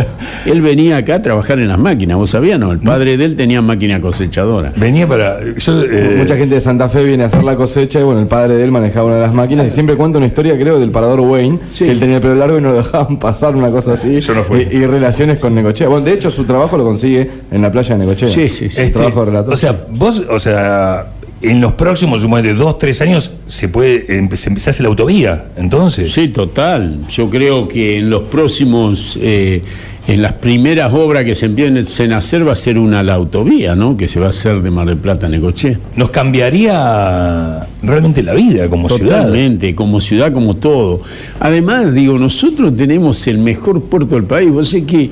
[0.45, 2.59] Él venía acá a trabajar en las máquinas, ¿vos sabías?
[2.59, 4.73] No, el padre de él tenía máquina cosechadora.
[4.75, 5.39] venía para.
[5.57, 8.27] yo, eh, Mucha gente de Santa Fe viene a hacer la cosecha y bueno, el
[8.27, 10.91] padre de él manejaba una de las máquinas y siempre cuenta una historia, creo, del
[10.91, 11.85] parador Wayne, Sí.
[11.85, 14.19] que él tenía el pelo largo y no lo dejaban pasar, una cosa así.
[14.19, 14.67] Yo no fui.
[14.71, 15.87] Y, y relaciones con Necochea.
[15.87, 18.27] Bueno, de hecho, su trabajo lo consigue en la playa de Necochea.
[18.29, 18.81] Sí, sí, sí.
[18.81, 19.53] Este, trabajo de relator.
[19.53, 21.05] O sea, vos, o sea,
[21.41, 25.45] en los próximos, de dos, tres años, se puede se empe- se hace la autovía,
[25.57, 26.11] entonces.
[26.13, 27.07] Sí, total.
[27.09, 29.61] Yo creo que en los próximos, eh,
[30.07, 33.75] en las primeras obras que se empiecen a hacer va a ser una la autovía,
[33.75, 33.95] ¿no?
[33.97, 35.79] Que se va a hacer de Mar del Plata a Necochea.
[35.95, 39.17] Nos cambiaría realmente la vida como ciudad.
[39.19, 41.01] Totalmente, como ciudad, como todo.
[41.39, 44.49] Además, digo, nosotros tenemos el mejor puerto del país.
[44.49, 45.09] Vos sé que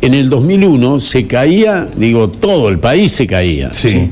[0.00, 3.70] en el 2001 se caía, digo, todo el país se caía.
[3.74, 4.10] Sí.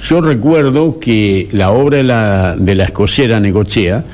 [0.00, 4.04] Yo recuerdo que la obra de la, de la escollera Necochea,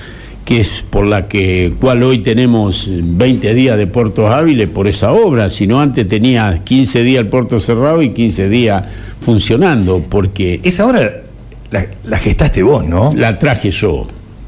[0.44, 5.12] que es por la que cual hoy tenemos 20 días de puertos hábiles por esa
[5.12, 8.84] obra, sino antes tenía 15 días el puerto cerrado y 15 días
[9.20, 11.22] funcionando, porque Esa hora
[11.70, 13.12] la, la gestaste vos, ¿no?
[13.14, 14.06] la traje yo.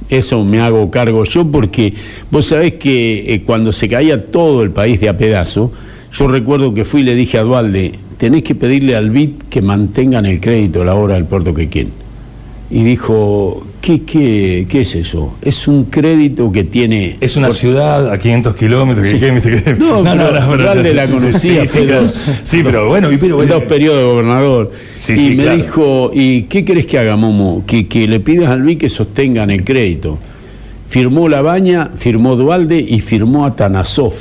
[0.09, 1.93] Eso me hago cargo yo porque
[2.31, 5.73] vos sabés que eh, cuando se caía todo el país de a pedazo,
[6.13, 9.63] yo recuerdo que fui y le dije a Dualde, tenés que pedirle al BID que
[9.63, 11.89] mantengan el crédito de la obra del Puerto Quequén.
[12.69, 15.35] Y dijo, ¿qué, qué, qué es eso?
[15.41, 17.17] Es un crédito que tiene...
[17.21, 19.07] Es una por- ciudad a 500 kilómetros.
[19.07, 20.03] que- que- que- No,
[20.51, 23.55] pero Dualde la sí, conocía, Sí, sí, Sí, pero bueno, y pero en bueno.
[23.55, 24.73] dos periodos de gobernador.
[24.97, 25.57] Sí, y sí, me claro.
[25.59, 27.63] dijo, ¿y qué querés que haga, Momo?
[27.67, 30.19] Que, que le pidas al BID que sostengan el crédito.
[30.89, 34.15] Firmó La Baña, firmó Dualde y firmó Atanasov.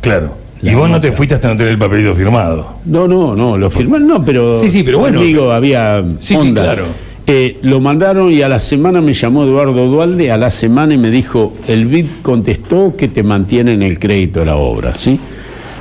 [0.00, 0.36] Claro.
[0.62, 2.78] Y vos no te fuiste hasta no tener el papelito firmado.
[2.84, 4.54] No, no, no, lo firmaron, no, pero.
[4.54, 5.20] Sí, sí, pero bueno.
[5.20, 6.02] Digo, había.
[6.18, 6.62] Sí, sí, onda.
[6.62, 6.86] claro.
[7.26, 10.98] Eh, lo mandaron y a la semana me llamó Eduardo Dualde, a la semana y
[10.98, 15.20] me dijo: el BID contestó que te mantienen el crédito de la obra, ¿sí?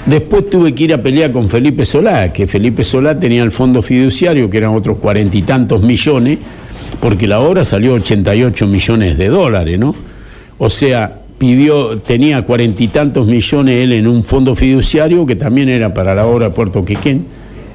[0.05, 3.81] Después tuve que ir a pelear con Felipe Solá, que Felipe Solá tenía el fondo
[3.81, 6.37] fiduciario, que eran otros cuarenta y tantos millones,
[7.01, 9.95] porque la obra salió 88 millones de dólares, ¿no?
[10.57, 15.69] O sea, pidió, tenía cuarenta y tantos millones él en un fondo fiduciario que también
[15.69, 17.25] era para la obra Puerto Quequén.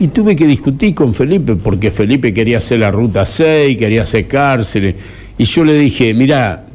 [0.01, 4.27] Y tuve que discutir con Felipe, porque Felipe quería hacer la ruta 6, quería hacer
[4.27, 4.97] cárceles.
[5.39, 6.67] Y yo le dije, mira,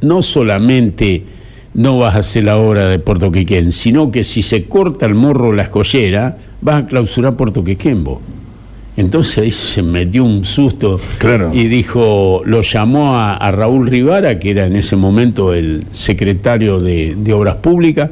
[0.00, 1.22] no solamente
[1.74, 5.14] no vas a hacer la obra de Puerto Quequén, sino que si se corta el
[5.14, 8.18] morro la escollera, vas a clausurar Puerto Quequén vos.
[8.96, 11.50] Entonces ahí se metió un susto Claro.
[11.54, 16.78] y dijo, lo llamó a, a Raúl Rivara, que era en ese momento el secretario
[16.78, 18.10] de, de Obras Públicas,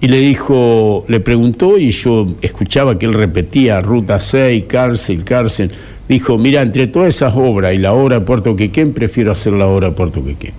[0.00, 5.70] y le dijo, le preguntó, y yo escuchaba que él repetía Ruta 6, cárcel, cárcel.
[6.08, 9.66] Dijo, mira, entre todas esas obras y la obra de Puerto Quequén, prefiero hacer la
[9.66, 10.52] obra de Puerto Quequén.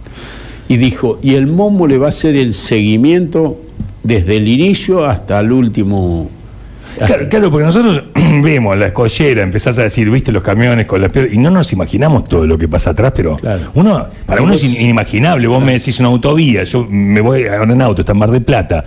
[0.68, 3.60] Y dijo, y el Momo le va a hacer el seguimiento
[4.04, 6.30] desde el inicio hasta el último.
[6.98, 8.04] Claro, claro, porque nosotros
[8.44, 11.72] vemos la escollera, empezás a decir, viste los camiones con las piedras, y no nos
[11.74, 13.72] imaginamos todo lo que pasa atrás, pero Claro.
[13.74, 15.48] uno, para uno es inimaginable.
[15.48, 18.44] Vos me decís una autovía, yo me voy a en auto, está en Mar del
[18.44, 18.86] Plata,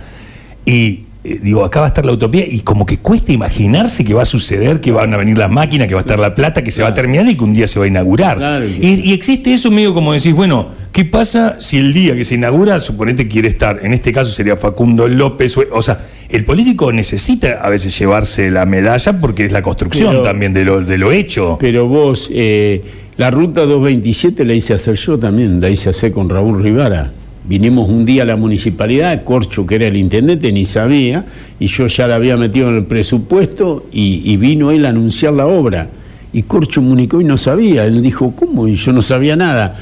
[0.65, 4.13] y eh, digo, acá va a estar la utopía, y como que cuesta imaginarse que
[4.13, 6.63] va a suceder, que van a venir las máquinas, que va a estar la plata,
[6.63, 8.37] que se va a terminar y que un día se va a inaugurar.
[8.37, 8.65] Claro.
[8.65, 12.35] Y, y existe eso medio como decís, bueno, ¿qué pasa si el día que se
[12.35, 16.91] inaugura, suponete quiere estar, en este caso sería Facundo López, o, o sea, el político
[16.93, 20.97] necesita a veces llevarse la medalla porque es la construcción Pero- también de lo, de
[20.97, 21.57] lo hecho.
[21.59, 22.81] Pero vos, eh,
[23.17, 27.11] la ruta 227 la hice hacer yo también, la hice hacer con Raúl Rivara.
[27.49, 31.25] Vinimos un día a la municipalidad, Corcho, que era el intendente, ni sabía,
[31.59, 35.33] y yo ya la había metido en el presupuesto y, y vino él a anunciar
[35.33, 35.89] la obra.
[36.31, 37.85] Y Corcho comunicó y no sabía.
[37.85, 38.67] Él dijo, ¿cómo?
[38.67, 39.75] Y yo no sabía nada.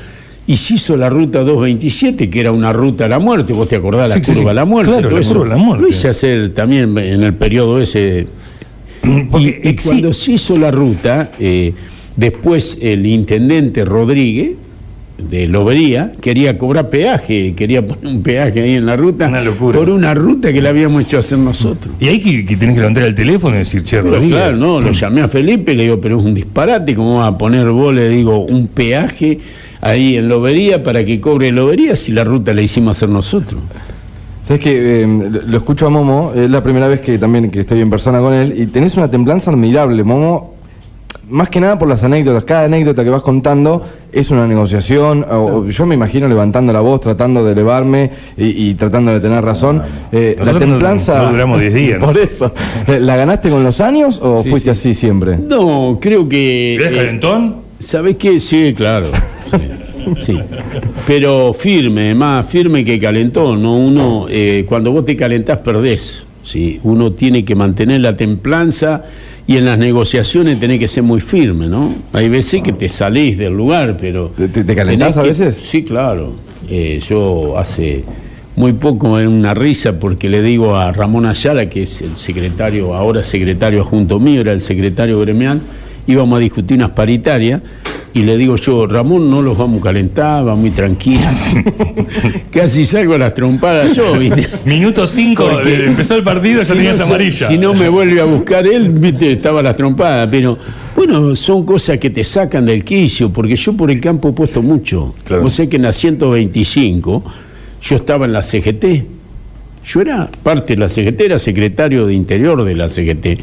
[0.47, 3.51] Y se hizo la ruta 227, que era una ruta a la muerte.
[3.51, 4.07] ¿Vos te acordás?
[4.11, 4.47] La Sí, curva sí.
[4.47, 4.91] a la muerte.
[4.93, 5.33] Claro, la eso.
[5.33, 5.81] curva a la muerte.
[5.83, 8.27] Lo hice hacer también en el periodo ese
[9.29, 11.73] Porque y, cuando se hizo la ruta, eh,
[12.15, 14.51] después el intendente Rodríguez
[15.17, 19.79] de Lobería quería cobrar peaje, quería poner un peaje ahí en la ruta Una locura.
[19.79, 21.95] por una ruta que la habíamos hecho hacer nosotros.
[21.99, 24.57] Y ahí que, que tenés que levantar el teléfono y decir, che, Pero Rodríguez, claro,
[24.57, 27.69] no, lo llamé a Felipe, le digo, pero es un disparate, ¿cómo vas a poner
[27.69, 29.39] vos, le digo, un peaje
[29.81, 33.61] ahí en Lobería para que cobre Lobería si la ruta la hicimos hacer nosotros.
[34.43, 35.07] Sabes que eh,
[35.45, 38.33] lo escucho a Momo, es la primera vez que también que estoy en persona con
[38.33, 40.55] él, y tenés una templanza admirable, Momo,
[41.29, 42.45] más que nada por las anécdotas.
[42.45, 45.25] Cada anécdota que vas contando es una negociación.
[45.29, 49.43] o- yo me imagino levantando la voz, tratando de elevarme y, y tratando de tener
[49.43, 49.81] razón.
[50.11, 51.21] Eh, la no- templanza.
[51.23, 51.99] no duramos 10 días.
[52.03, 52.53] Por eso.
[52.87, 54.89] Eh, ¿La ganaste con los años o Sí, fuiste sí.
[54.89, 55.37] así siempre?
[55.37, 56.75] No, creo que...
[56.75, 57.55] ¿Eres eh, calentón?
[57.79, 58.39] ¿Sabés qué?
[58.39, 59.07] Sí, claro.
[59.51, 59.59] Sí,
[60.19, 60.39] sí.
[61.05, 63.61] Pero firme, más firme que calentón.
[63.61, 63.77] ¿no?
[63.77, 66.25] Uno, eh, cuando vos te calentás, perdés.
[66.43, 66.79] ¿sí?
[66.83, 69.03] Uno tiene que mantener la templanza
[69.47, 71.95] y en las negociaciones tenés que ser muy firme, ¿no?
[72.13, 74.31] Hay veces que te salís del lugar, pero...
[74.35, 75.55] ¿Te- te- calentás a veces?
[75.55, 76.33] Sí, claro.
[76.69, 78.03] Eh, yo hace
[78.57, 82.93] muy poco en una risa porque le digo a Ramón Ayala, que es el secretario,
[82.93, 85.61] ahora secretario junto mío, era el secretario gremial,
[86.07, 87.61] íbamos a discutir unas paritarias
[88.13, 91.21] y le digo yo, Ramón, no los vamos a calentar, va muy tranquilo.
[92.51, 94.47] Casi salgo a las trompadas yo, ¿viste?
[94.65, 97.47] Minuto 5, Porque- empezó el partido, ya Si tenías no, amarilla.
[97.47, 100.29] Si no me vuelve a buscar él, viste, estaba las trompadas.
[100.31, 100.57] Pero
[100.95, 104.63] bueno, son cosas que te sacan del quicio, porque yo por el campo he puesto
[104.63, 105.13] mucho.
[105.23, 105.43] Claro.
[105.43, 107.23] Vos sé que en la 125
[107.83, 108.85] yo estaba en la CGT.
[109.85, 113.39] Yo era parte de la CGT, era secretario de Interior de la CGT.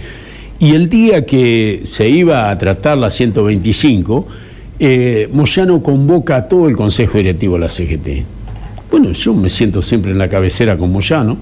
[0.58, 4.26] Y el día que se iba a tratar la 125,
[4.78, 8.08] eh, Moyano convoca a todo el Consejo Directivo de la CGT.
[8.90, 11.36] Bueno, yo me siento siempre en la cabecera con Moyano.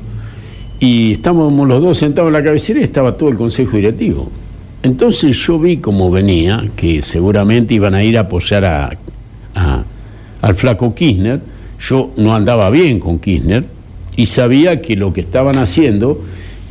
[0.80, 4.28] Y estábamos los dos sentados en la cabecera y estaba todo el consejo directivo.
[4.82, 9.84] Entonces yo vi cómo venía, que seguramente iban a ir a apoyar a,
[10.40, 11.40] al flaco Kirchner.
[11.80, 13.64] Yo no andaba bien con Kirchner
[14.16, 16.20] y sabía que lo que estaban haciendo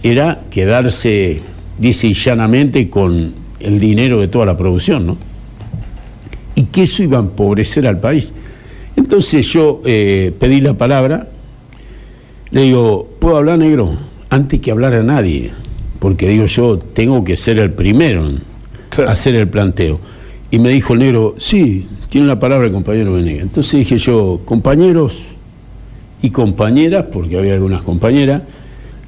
[0.03, 1.39] era quedarse,
[1.78, 5.17] dice y llanamente, con el dinero de toda la producción, ¿no?
[6.55, 8.32] Y que eso iba a empobrecer al país.
[8.95, 11.28] Entonces yo eh, pedí la palabra
[12.51, 13.95] le digo, ¿puedo hablar negro?
[14.30, 15.51] Antes que hablar a nadie,
[15.99, 18.41] porque digo yo, tengo que ser el primero en
[18.89, 19.09] Claro.
[19.09, 20.01] hacer el planteo.
[20.51, 23.43] Y me dijo el negro, sí, tiene la palabra el compañero Venegas.
[23.43, 25.24] Entonces dije yo, compañeros
[26.22, 28.41] y compañeras, porque había algunas compañeras,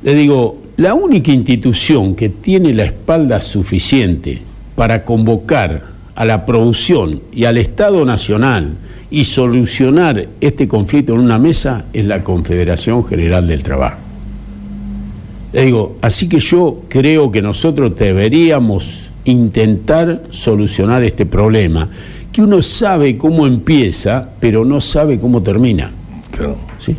[0.03, 4.41] le digo, la única institución que tiene la espalda suficiente
[4.75, 5.83] para convocar
[6.15, 8.71] a la producción y al Estado Nacional
[9.11, 13.97] y solucionar este conflicto en una mesa es la Confederación General del Trabajo.
[15.51, 21.89] Le digo, así que yo creo que nosotros deberíamos intentar solucionar este problema,
[22.31, 25.91] que uno sabe cómo empieza, pero no sabe cómo termina.
[26.31, 26.57] Claro.
[26.79, 26.95] ¿sí?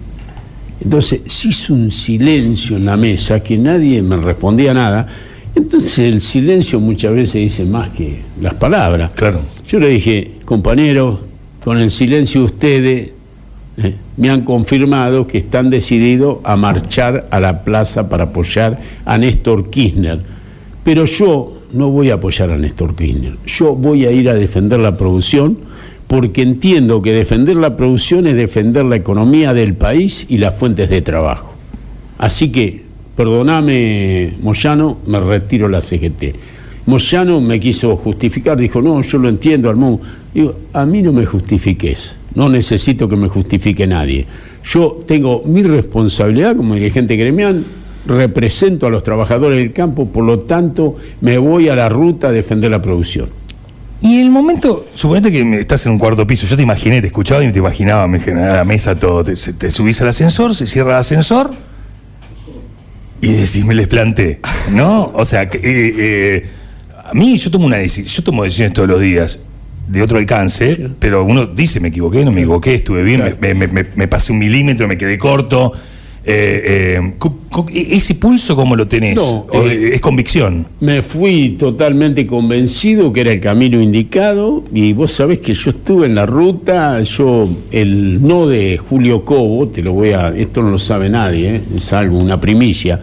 [0.85, 5.07] Entonces se hizo un silencio en la mesa, que nadie me respondía nada.
[5.55, 9.13] Entonces el silencio muchas veces dice más que las palabras.
[9.15, 9.41] Claro.
[9.67, 11.21] Yo le dije, compañeros,
[11.63, 13.11] con el silencio de ustedes
[13.79, 19.17] eh, me han confirmado que están decididos a marchar a la plaza para apoyar a
[19.17, 20.21] Néstor Kirchner.
[20.85, 23.37] Pero yo no voy a apoyar a Néstor Kirchner.
[23.47, 25.57] Yo voy a ir a defender la producción
[26.15, 30.89] porque entiendo que defender la producción es defender la economía del país y las fuentes
[30.89, 31.55] de trabajo.
[32.19, 32.83] Así que,
[33.17, 36.37] perdoname, Moyano, me retiro la CGT.
[36.87, 39.99] Moyano me quiso justificar, dijo, no, yo lo entiendo, Armón.
[40.33, 44.25] Digo, a mí no me justifiques, no necesito que me justifique nadie.
[44.65, 47.65] Yo tengo mi responsabilidad como dirigente gremial,
[48.07, 52.31] represento a los trabajadores del campo, por lo tanto me voy a la ruta a
[52.31, 53.43] defender la producción.
[54.07, 57.43] Y el momento, suponete que estás en un cuarto piso, yo te imaginé, te escuchaba
[57.43, 60.91] y te imaginaba, me generaba la mesa todo, te, te subís al ascensor, se cierra
[60.93, 61.53] el ascensor
[63.23, 64.41] y decís, me les planté,
[64.73, 65.11] ¿no?
[65.15, 66.47] O sea, que, eh, eh,
[67.03, 69.39] a mí yo tomo una decisión, yo tomo decisiones todos los días
[69.89, 73.37] de otro alcance, pero uno dice, me equivoqué, no me equivoqué, estuve bien, Claro.
[73.41, 75.73] me, me- me- me pasé un milímetro, me quedé corto.
[76.27, 79.15] Eh, eh, cu- ¿Ese pulso cómo lo tenés?
[79.17, 80.67] No, ¿O eh, ¿Es convicción?
[80.81, 86.07] Me fui totalmente convencido que era el camino indicado y vos sabés que yo estuve
[86.07, 90.71] en la ruta, yo el no de Julio Cobo, te lo voy a, esto no
[90.71, 91.61] lo sabe nadie, ¿eh?
[91.77, 93.01] es algo, una primicia.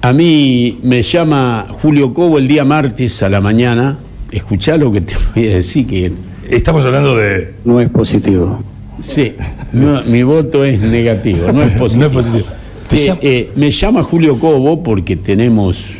[0.00, 3.98] A mí me llama Julio Cobo el día martes a la mañana,
[4.32, 6.12] escuchá lo que te voy a decir que
[6.48, 7.52] Estamos hablando de...
[7.64, 8.62] No es positivo.
[9.00, 9.32] Sí,
[9.72, 12.08] no, mi voto es negativo, no es positivo.
[12.10, 12.46] No es positivo.
[12.88, 15.90] Te Eh, llama- eh, me llama Julio Cobo porque tenemos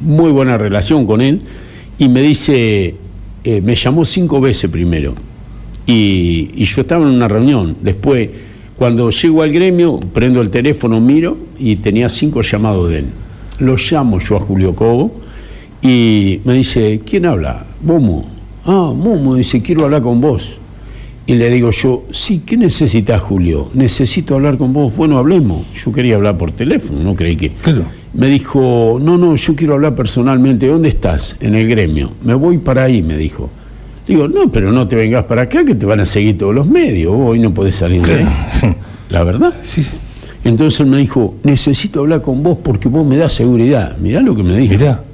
[0.00, 1.40] muy buena relación con él
[1.98, 2.94] y me dice,
[3.44, 5.14] eh, me llamó cinco veces primero
[5.86, 7.76] y, y yo estaba en una reunión.
[7.82, 8.28] Después,
[8.78, 13.06] cuando llego al gremio, prendo el teléfono, miro y tenía cinco llamados de él.
[13.58, 15.20] Lo llamo yo a Julio Cobo
[15.82, 17.64] y me dice, ¿quién habla?
[17.82, 18.26] Momo.
[18.64, 20.56] Ah, Momo, dice, quiero hablar con vos.
[21.30, 23.70] Y le digo yo, sí, ¿qué necesitas, Julio?
[23.74, 24.96] Necesito hablar con vos.
[24.96, 25.64] Bueno, hablemos.
[25.74, 27.50] Yo quería hablar por teléfono, no creí que...
[27.50, 27.84] Claro.
[28.14, 30.66] Me dijo, no, no, yo quiero hablar personalmente.
[30.66, 31.36] ¿Dónde estás?
[31.38, 32.10] En el gremio.
[32.24, 33.48] Me voy para ahí, me dijo.
[34.08, 36.66] Digo, no, pero no te vengas para acá que te van a seguir todos los
[36.66, 37.14] medios.
[37.14, 38.26] Vos hoy no podés salir de ahí.
[39.10, 39.54] La verdad.
[39.62, 39.92] Sí, sí.
[40.42, 43.96] Entonces él me dijo, necesito hablar con vos porque vos me das seguridad.
[43.98, 44.74] Mirá lo que me dijo.
[44.74, 45.04] Mirá.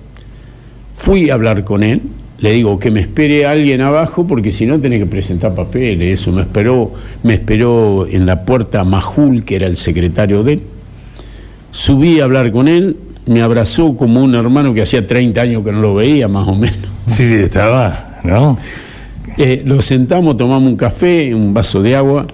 [0.96, 2.00] Fui a hablar con él,
[2.38, 6.32] le digo que me espere alguien abajo porque si no tenés que presentar papeles, eso.
[6.32, 10.60] Me esperó, me esperó en la puerta Majul, que era el secretario de él.
[11.70, 15.72] Subí a hablar con él, me abrazó como un hermano que hacía 30 años que
[15.72, 16.76] no lo veía, más o menos.
[17.06, 18.58] Sí, sí, estaba, ¿no?
[19.38, 22.26] Eh, lo sentamos, tomamos un café, un vaso de agua.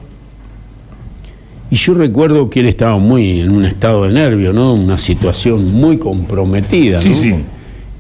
[1.71, 4.75] Y yo recuerdo que él estaba muy en un estado de nervio, ¿no?
[4.75, 7.03] Una situación muy comprometida, ¿no?
[7.03, 7.35] Sí, sí.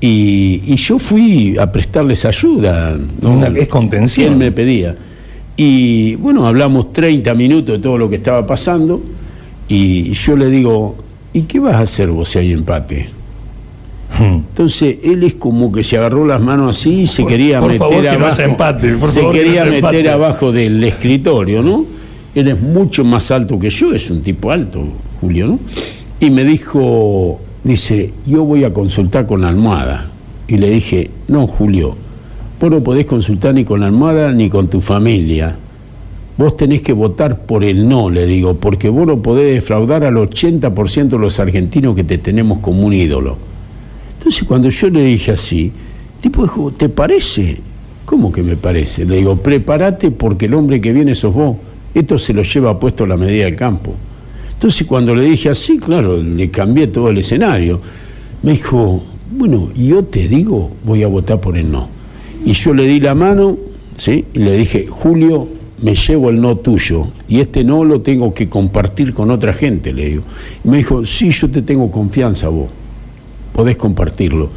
[0.04, 2.98] Y, y yo fui a prestarles ayuda.
[3.20, 3.30] ¿no?
[3.34, 4.32] Una- es contención.
[4.32, 4.94] Él me pedía.
[5.56, 9.00] Y bueno, hablamos 30 minutos de todo lo que estaba pasando.
[9.68, 10.96] Y yo le digo,
[11.32, 13.08] ¿y qué vas a hacer vos si hay empate?
[14.18, 14.34] Hmm.
[14.48, 17.68] Entonces él es como que se agarró las manos así y se Por- quería por
[17.68, 18.32] meter favor, que no abajo.
[18.34, 20.10] haya empate, por se favor, que no quería meter empate.
[20.10, 21.86] abajo del escritorio, ¿no?
[22.34, 24.82] Él es mucho más alto que yo, es un tipo alto,
[25.20, 25.60] Julio, ¿no?
[26.20, 30.10] Y me dijo, dice, yo voy a consultar con la almohada.
[30.48, 31.96] Y le dije, no, Julio,
[32.60, 35.56] vos no podés consultar ni con la almohada ni con tu familia.
[36.36, 40.14] Vos tenés que votar por el no, le digo, porque vos no podés defraudar al
[40.14, 43.36] 80% de los argentinos que te tenemos como un ídolo.
[44.18, 45.72] Entonces cuando yo le dije así,
[46.20, 47.58] tipo dijo, ¿te parece?
[48.04, 49.04] ¿Cómo que me parece?
[49.04, 51.56] Le digo, prepárate porque el hombre que viene sos vos.
[51.94, 53.94] Esto se lo lleva puesto la medida del campo.
[54.62, 57.80] Entonces cuando le dije así, claro, le cambié todo el escenario.
[58.44, 59.02] Me dijo,
[59.32, 61.88] bueno, yo te digo, voy a votar por el no.
[62.46, 63.56] Y yo le di la mano,
[63.96, 64.24] ¿sí?
[64.32, 65.48] Y le dije, Julio,
[65.80, 67.08] me llevo el no tuyo.
[67.26, 70.22] Y este no lo tengo que compartir con otra gente, le digo.
[70.64, 72.68] Y me dijo, sí, yo te tengo confianza vos
[73.52, 74.48] podés compartirlo.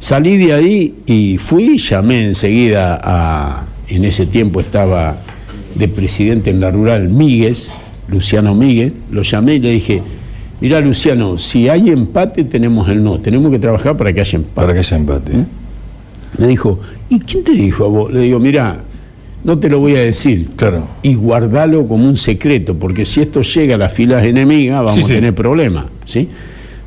[0.00, 5.20] Salí de ahí y fui, llamé enseguida a, en ese tiempo estaba
[5.76, 7.70] de presidente en la rural Míguez,
[8.08, 10.02] Luciano Míguez, lo llamé y le dije,
[10.60, 14.54] mirá Luciano, si hay empate tenemos el no, tenemos que trabajar para que haya empate.
[14.54, 15.32] Para que haya empate.
[15.32, 15.44] ¿eh?
[16.38, 18.12] Me dijo, ¿y quién te dijo a vos?
[18.12, 18.80] Le digo, mirá,
[19.44, 20.48] no te lo voy a decir.
[20.56, 20.88] Claro.
[21.02, 25.02] Y guardalo como un secreto, porque si esto llega a las filas enemigas, vamos Sí,
[25.04, 25.12] sí.
[25.12, 25.86] a tener problemas.
[26.04, 26.28] ¿sí?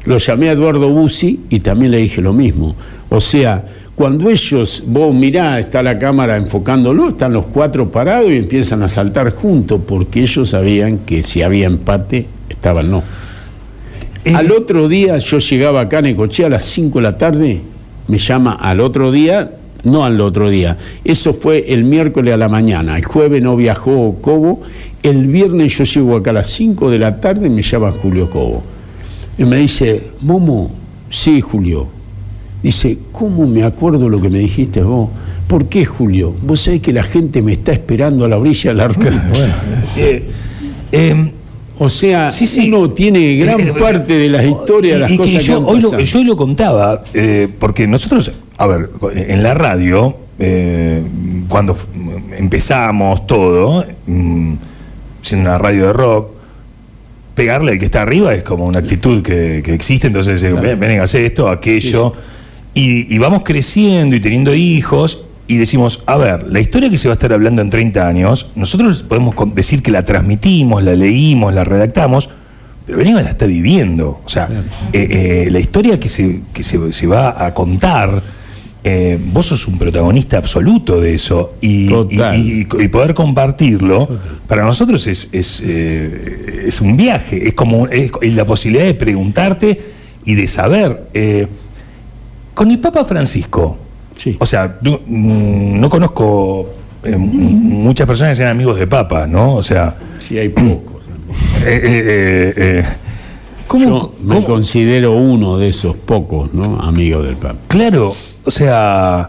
[0.05, 2.75] Lo llamé a Eduardo Bussi y también le dije lo mismo.
[3.09, 3.63] O sea,
[3.95, 8.89] cuando ellos, vos mirá, está la cámara enfocándolo, están los cuatro parados y empiezan a
[8.89, 13.03] saltar juntos, porque ellos sabían que si había empate, estaba el no.
[14.23, 17.61] Eh, Al otro día yo llegaba acá a Necochea a las 5 de la tarde,
[18.07, 19.51] me llama al otro día,
[19.83, 24.17] no al otro día, eso fue el miércoles a la mañana, el jueves no viajó
[24.21, 24.61] Cobo,
[25.03, 28.29] el viernes yo llego acá a las 5 de la tarde y me llama Julio
[28.29, 28.63] Cobo.
[29.37, 30.71] Y me dice, Momo,
[31.09, 32.00] sí Julio.
[32.63, 35.09] Dice, ¿cómo me acuerdo lo que me dijiste vos?
[35.47, 36.33] ¿Por qué Julio?
[36.43, 39.09] Vos sabés que la gente me está esperando a la orilla de la ruta.
[39.97, 40.29] Eh,
[40.91, 41.31] em,
[41.79, 42.67] O sea, Sí, sí.
[42.71, 45.81] uno tiene gran Eh, parte de las historias, las y cosas que, yo, han hoy
[45.81, 51.01] lo, yo lo contaba, eh, porque nosotros, a ver, en la radio, eh,
[51.49, 51.75] cuando
[52.37, 54.53] empezamos todo, mm,
[55.23, 56.29] siendo una radio de rock,
[57.33, 60.79] pegarle al que está arriba es como una actitud que, que existe, entonces, eh, ven,
[60.79, 62.13] ven, hacer esto, aquello,
[62.73, 65.23] y, y vamos creciendo y teniendo hijos.
[65.47, 68.47] Y decimos, a ver, la historia que se va a estar hablando en 30 años,
[68.55, 72.29] nosotros podemos decir que la transmitimos, la leímos, la redactamos,
[72.85, 74.21] pero Venegas la está viviendo.
[74.23, 74.47] O sea,
[74.93, 75.07] eh,
[75.45, 78.21] eh, la historia que se, que se, se va a contar,
[78.85, 81.55] eh, vos sos un protagonista absoluto de eso.
[81.59, 82.39] Y, Total.
[82.39, 84.07] y- y- y poder compartirlo,
[84.47, 87.49] para nosotros es, es, es un viaje.
[87.49, 89.81] Es como es la posibilidad de preguntarte
[90.23, 91.09] y de saber.
[92.61, 93.75] Con el Papa Francisco,
[94.15, 94.37] Sí.
[94.39, 96.69] o sea, no, mm, no conozco
[97.03, 99.55] eh, muchas personas que sean amigos de Papa, ¿no?
[99.55, 101.01] O sea, Sí, hay pocos.
[101.65, 102.83] eh, eh, eh, eh,
[103.65, 106.79] ¿cómo, Yo me cómo- considero uno de esos pocos, ¿no?
[106.79, 107.55] Amigos del Papa.
[107.67, 108.13] Claro,
[108.45, 109.27] o sea,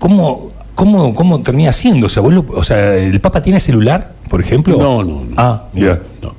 [0.00, 2.06] ¿cómo, cómo, cómo termina siendo?
[2.06, 4.76] O sea, vos lo- o sea, ¿el Papa tiene celular, por ejemplo?
[4.76, 5.34] No, no, no.
[5.36, 6.02] Ah, mira.
[6.20, 6.34] No.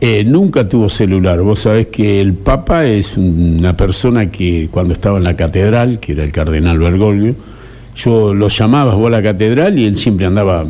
[0.00, 1.42] Eh, nunca tuvo celular.
[1.42, 6.12] Vos sabés que el Papa es una persona que cuando estaba en la catedral, que
[6.12, 7.34] era el cardenal Bergoglio,
[7.96, 10.64] yo lo llamabas vos a la catedral y él siempre andaba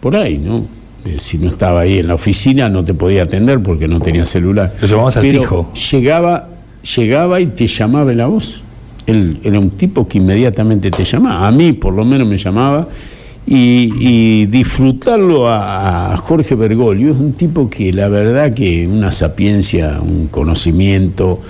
[0.00, 0.64] por ahí, ¿no?
[1.06, 4.26] Eh, si no estaba ahí en la oficina no te podía atender porque no tenía
[4.26, 4.74] celular.
[4.82, 5.72] Lo llamabas al Pero fijo.
[5.92, 6.48] Llegaba,
[6.96, 8.62] llegaba y te llamaba en la voz.
[9.06, 11.48] Él era un tipo que inmediatamente te llamaba.
[11.48, 12.86] A mí por lo menos me llamaba
[13.46, 20.00] y, disfrutarlo a, a Jorge Bergoglio es un tipo que la verdad que una sapiencia,
[20.00, 21.40] un conocimiento,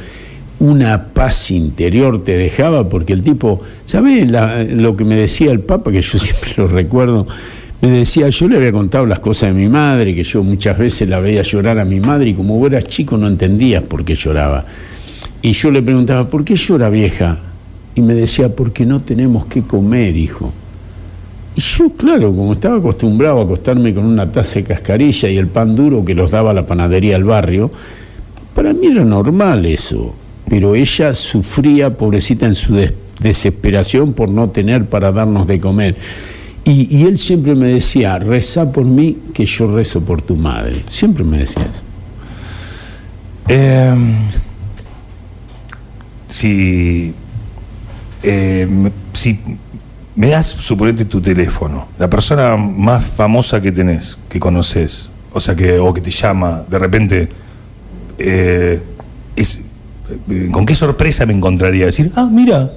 [0.60, 5.90] una paz interior te dejaba, porque el tipo, ¿sabes lo que me decía el Papa,
[5.90, 7.26] que yo siempre lo recuerdo?
[7.80, 11.08] Me decía, yo le había contado las cosas de mi madre, que yo muchas veces
[11.08, 14.14] la veía llorar a mi madre y como vos eras chico no entendías por qué
[14.14, 14.66] lloraba.
[15.40, 17.38] Y yo le preguntaba, ¿por qué llora vieja?
[17.94, 20.52] Y me decía, porque no tenemos que comer, hijo.
[21.56, 25.48] Y yo, claro, como estaba acostumbrado a acostarme con una taza de cascarilla y el
[25.48, 27.70] pan duro que los daba la panadería del barrio,
[28.54, 30.14] para mí era normal eso
[30.50, 32.76] pero ella sufría, pobrecita, en su
[33.20, 35.94] desesperación por no tener para darnos de comer.
[36.64, 40.82] Y, él siempre me decía, reza por mí, que yo rezo por tu madre.
[40.88, 41.82] Siempre me decía eso.
[43.48, 44.14] Em,
[46.28, 47.14] si,
[48.24, 48.90] em,
[50.16, 55.54] me das, suponete, tu teléfono, la persona más famosa que tenés, que conoces, o sea,
[55.54, 57.28] que, o que te llama, de repente,
[58.18, 58.80] eh,
[59.36, 59.64] es,
[60.28, 61.86] eh, ¿con qué sorpresa me encontraría?
[61.86, 62.72] Decir, ah, mira,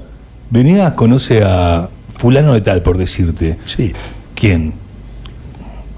[0.49, 3.57] venía, conoce a fulano de tal, por decirte.
[3.65, 3.91] Sí.
[4.35, 4.73] ¿Quién?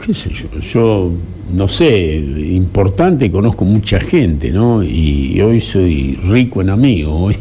[0.04, 0.60] ¿Qué sé yo?
[0.60, 1.12] Yo,
[1.54, 4.84] no sé, importante, conozco mucha gente, ¿no?
[4.84, 7.14] Y hoy soy rico en amigos.
[7.16, 7.38] Hoy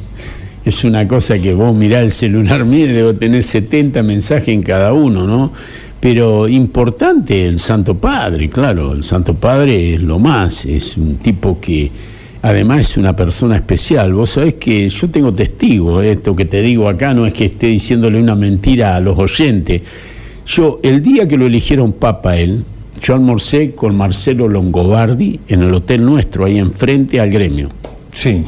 [0.64, 4.62] es una cosa que vos mirás el celular mío y debo tener 70 mensajes en
[4.62, 5.52] cada uno, ¿no?
[6.00, 11.58] Pero importante el Santo Padre, claro, el Santo Padre es lo más, es un tipo
[11.60, 11.90] que
[12.44, 14.12] Además es una persona especial.
[14.12, 17.68] Vos sabés que yo tengo testigos, esto que te digo acá no es que esté
[17.68, 19.80] diciéndole una mentira a los oyentes.
[20.46, 22.62] Yo, el día que lo eligieron papa él,
[23.02, 27.70] yo almorcé con Marcelo Longobardi en el hotel nuestro, ahí enfrente al gremio.
[28.12, 28.44] Sí.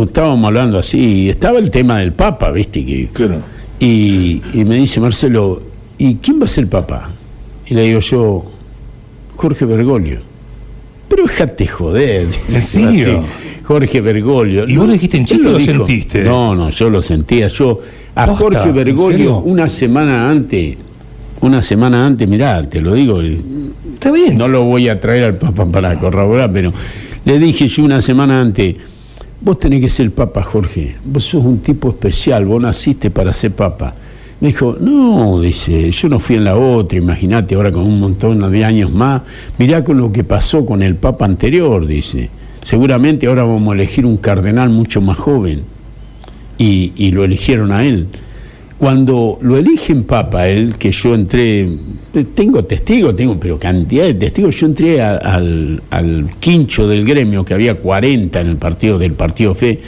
[0.00, 2.84] Estábamos hablando así, estaba el tema del papa, ¿viste?
[2.84, 3.40] Que, claro.
[3.80, 5.62] Y, y me dice Marcelo,
[5.98, 7.10] ¿y quién va a ser papa?
[7.66, 8.44] Y le digo yo,
[9.36, 10.20] Jorge Bergoglio.
[11.08, 12.28] Pero déjate joder.
[12.48, 13.24] ¿En serio?
[13.64, 14.68] Jorge Bergoglio.
[14.68, 16.24] ¿Y vos lo dijiste en chiste o lo sentiste?
[16.24, 17.48] No, no, yo lo sentía.
[17.48, 17.80] Yo,
[18.14, 20.76] a Jorge Bergoglio, una semana antes,
[21.40, 23.20] una semana antes, mirá, te lo digo.
[23.20, 24.38] Está bien.
[24.38, 26.72] No lo voy a traer al Papa para corroborar, pero
[27.24, 28.76] le dije yo una semana antes,
[29.42, 30.96] vos tenés que ser Papa, Jorge.
[31.04, 33.94] Vos sos un tipo especial, vos naciste para ser Papa.
[34.40, 38.50] Me dijo, no, dice, yo no fui en la otra, imagínate ahora con un montón
[38.50, 39.22] de años más,
[39.56, 42.28] mirá con lo que pasó con el Papa anterior, dice.
[42.64, 45.62] Seguramente ahora vamos a elegir un cardenal mucho más joven.
[46.58, 48.06] Y, lo eligieron a él.
[48.82, 51.68] Cuando lo eligen Papa, él, que yo entré,
[52.34, 57.54] tengo testigos, tengo, pero cantidad de testigos, yo entré al, al quincho del gremio, que
[57.54, 59.78] había 40 en el partido del Partido Fe,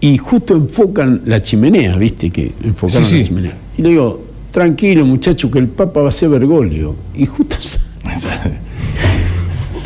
[0.00, 2.28] y justo enfocan la chimenea, ¿viste?
[2.28, 3.56] Que enfocaron la chimenea.
[3.78, 6.94] Y le digo, tranquilo muchacho, que el Papa va a ser Bergoglio.
[7.14, 7.56] Y justo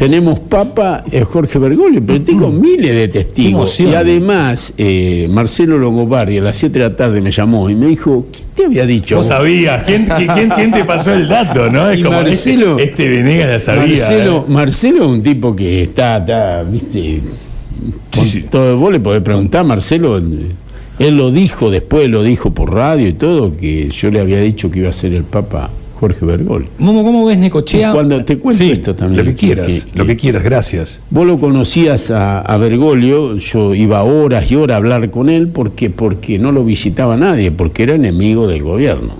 [0.04, 3.80] tenemos Papa eh, Jorge Bergoglio, pero tengo miles de testigos.
[3.80, 7.86] Y además, eh, Marcelo Longobardi a las 7 de la tarde me llamó y me
[7.86, 9.16] dijo, ¿quién te había dicho?
[9.16, 11.88] Vos sabías, ¿quién, quién, te pasó el dato, no?
[11.88, 13.96] Es como Marcelo, este, este Venegas ya sabía.
[13.96, 14.52] Marcelo, ¿eh?
[14.52, 17.22] Marcelo es un tipo que está, está viste
[18.50, 23.14] todo, vos le podés preguntar, Marcelo, él lo dijo, después lo dijo por radio y
[23.14, 25.70] todo, que yo le había dicho que iba a ser el Papa
[26.04, 26.66] Jorge Bergol.
[26.76, 27.92] ¿Cómo, cómo ves Necochea?
[27.92, 29.24] Cuando te cuento esto también.
[29.24, 31.00] Lo que quieras, lo que quieras, gracias.
[31.08, 35.88] Vos lo conocías a, Bergoglio, yo iba horas y horas a hablar con él porque,
[35.88, 39.14] porque no lo visitaba nadie, porque era enemigo del gobierno.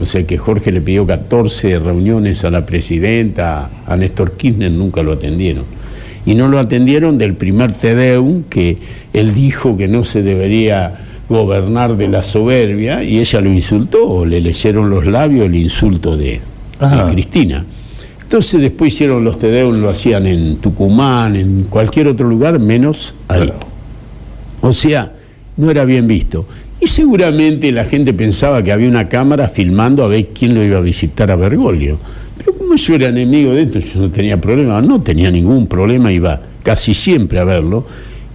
[0.00, 5.02] O sea que Jorge le pidió 14 reuniones a la presidenta, a Néstor Kirchner nunca
[5.02, 5.64] lo atendieron
[6.24, 8.78] y no lo atendieron del primer Tedeum que
[9.12, 10.94] él dijo que no se debería
[11.32, 16.40] gobernar de la soberbia y ella lo insultó, le leyeron los labios el insulto de,
[17.10, 17.64] Cristina.
[18.22, 23.52] Entonces después hicieron los Tedeum, lo hacían en Tucumán, en cualquier otro lugar, menos ahí.
[24.60, 25.12] O sea,
[25.56, 26.46] no era bien visto.
[26.80, 30.78] Y seguramente la gente pensaba que había una cámara filmando a ver quién lo iba
[30.78, 31.98] a visitar a Bergoglio
[32.76, 36.94] yo era enemigo de esto, yo no tenía problema, no tenía ningún problema, iba casi
[36.94, 37.86] siempre a verlo.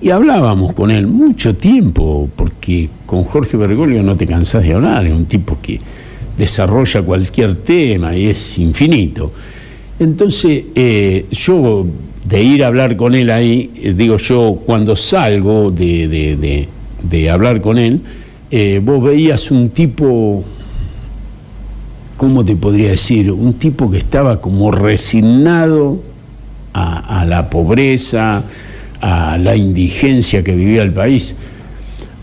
[0.01, 5.05] Y hablábamos con él mucho tiempo, porque con Jorge Bergoglio no te cansás de hablar,
[5.05, 5.79] es un tipo que
[6.37, 9.31] desarrolla cualquier tema y es infinito.
[9.99, 11.87] Entonces, eh, yo
[12.25, 16.67] de ir a hablar con él ahí, eh, digo yo, cuando salgo de,
[17.31, 18.01] hablar con él,
[18.51, 20.43] eh, vos veías un tipo
[22.17, 23.31] ¿cómo te podría decir?
[23.31, 25.99] Un tipo que estaba como resignado
[26.73, 28.43] a, la pobreza,
[29.01, 31.35] a la indigencia que vivía el país.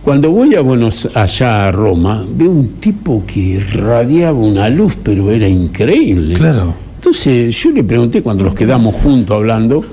[0.05, 5.31] Cuando voy a Buenos allá a Roma, veo un tipo que radiaba una luz, pero
[5.31, 6.35] era increíble.
[6.35, 6.75] Claro.
[6.97, 9.85] Entonces yo le pregunté cuando los quedamos juntos hablando,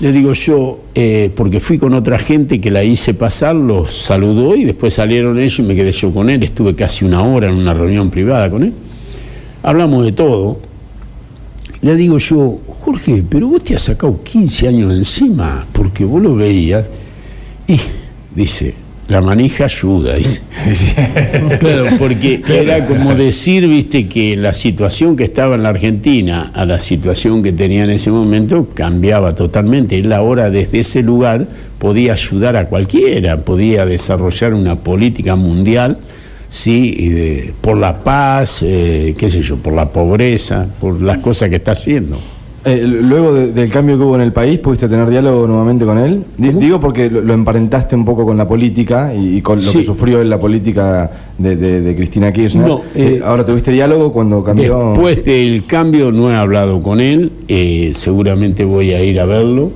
[0.00, 4.56] le digo yo, eh, porque fui con otra gente que la hice pasar, los saludó
[4.56, 7.54] y después salieron ellos y me quedé yo con él, estuve casi una hora en
[7.54, 8.72] una reunión privada con él.
[9.62, 10.58] Hablamos de todo.
[11.82, 16.22] Le digo yo, Jorge, pero vos te has sacado 15 años de encima, porque vos
[16.22, 16.86] lo veías.
[17.68, 17.78] Y
[18.34, 18.74] dice,
[19.06, 20.40] la manija ayuda, dice.
[21.60, 26.64] claro, porque era como decir, viste, que la situación que estaba en la Argentina a
[26.64, 29.98] la situación que tenía en ese momento cambiaba totalmente.
[29.98, 31.46] Él ahora desde ese lugar
[31.78, 35.98] podía ayudar a cualquiera, podía desarrollar una política mundial,
[36.48, 41.56] sí, por la paz, eh, qué sé yo, por la pobreza, por las cosas que
[41.56, 42.18] está haciendo.
[42.62, 46.24] Eh, luego del cambio que hubo en el país, ¿pudiste tener diálogo nuevamente con él?
[46.36, 50.28] digo porque lo, emparentaste un poco con la política y, con lo que sufrió en
[50.28, 52.66] la política de, Cristina Kirchner.
[52.66, 54.90] No, eh, eh, Ahora tuviste diálogo cuando cambió.
[54.90, 57.32] Después del cambio no he hablado con él,
[57.96, 59.70] seguramente voy a ir a verlo.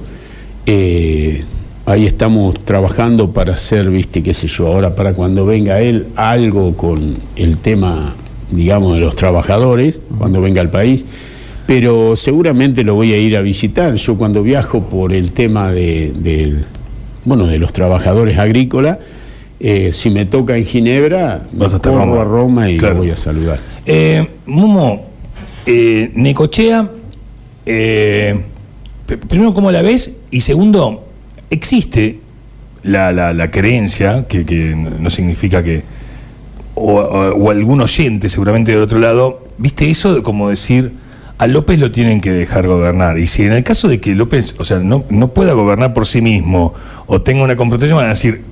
[0.67, 6.75] ahí estamos trabajando para hacer, viste, qué sé yo, ahora para cuando venga él, algo
[6.77, 8.15] con el tema,
[8.51, 11.03] digamos, de los trabajadores, cuando venga al país
[11.67, 13.95] pero seguramente lo voy a ir a visitar.
[13.95, 16.63] Yo cuando viajo por el tema de,
[17.25, 18.99] bueno, de los trabajadores agrícolas,
[19.61, 22.21] eh, si me toca en Ginebra, Vas a, Roma.
[22.21, 23.61] a Roma y lo voy a saludar.
[23.87, 25.07] Eh, Mumo,
[25.65, 26.91] eh, Necochea,
[27.65, 28.41] eh,
[29.29, 30.17] primero, ¿cómo la ves?
[30.31, 31.05] Y segundo,
[31.49, 32.19] ¿existe
[32.83, 35.83] la, la, creencia, que, que, no significa que,
[36.75, 40.93] o, o algún oyente seguramente del otro lado, ¿viste eso de como decir
[41.39, 43.19] a López lo tienen que dejar gobernar.
[43.19, 46.07] Y si en el caso de que López, o sea, no, no pueda gobernar por
[46.07, 46.75] sí mismo
[47.07, 48.43] o tenga una confrontación, van a decir,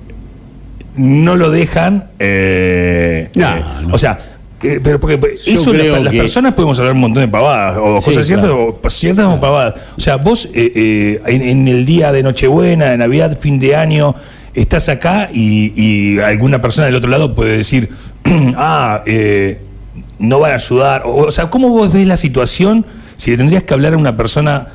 [0.95, 2.05] no lo dejan.
[2.19, 4.19] Eh, eh, o sea,
[4.61, 8.49] eh, pero porque eso las, personas podemos hablar un montón de pavadas, o cosas ciertas
[8.49, 9.75] o ciertas o pavadas.
[9.97, 14.15] O sea, vos en, el día de Nochebuena, de Navidad, fin de año,
[14.53, 17.89] estás acá y, y alguna persona del otro lado puede decir,
[18.55, 19.59] ah, eh
[20.23, 21.03] no van a ayudar?
[21.05, 22.85] O, sea, ¿cómo vos ves la situación
[23.17, 24.69] si le tendrías que hablar a una persona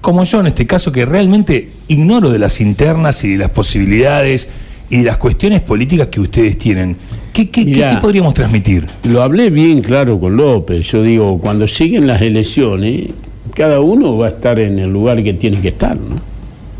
[0.00, 4.48] como yo en este caso, que realmente ignoro de las internas y de las posibilidades
[4.88, 6.96] y de las cuestiones políticas que ustedes tienen?
[7.32, 8.86] ¿Qué, qué, podríamos transmitir?
[9.04, 10.90] Lo hablé bien claro con López.
[10.90, 13.10] Yo digo, cuando lleguen las elecciones,
[13.54, 16.16] cada uno va a estar en el lugar que tiene que estar, ¿no?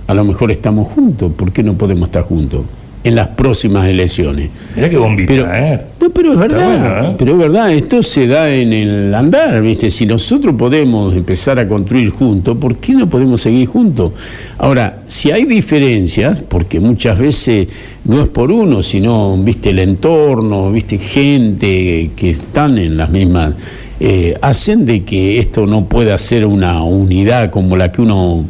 [0.07, 2.63] A lo mejor estamos juntos, ¿por qué no podemos estar juntos?
[3.07, 4.51] En las próximas elecciones.
[4.75, 5.81] Mira qué bombita, pero, ¿eh?
[6.01, 7.15] No, pero es verdad, ¿eh?
[7.17, 9.93] pero es verdad, esto se da en el andar, ¿viste?
[9.93, 14.11] Si nosotros podemos empezar a construir juntos, ¿por qué no podemos seguir juntos?
[14.59, 17.69] Ahora, si hay diferencias, porque muchas veces
[18.07, 19.71] no es por uno, sino, ¿viste?
[19.71, 20.99] El entorno, ¿viste?
[20.99, 23.55] Gente que están en las mismas...
[23.99, 28.45] Eh, hacen de que esto no pueda ser una unidad como la que uno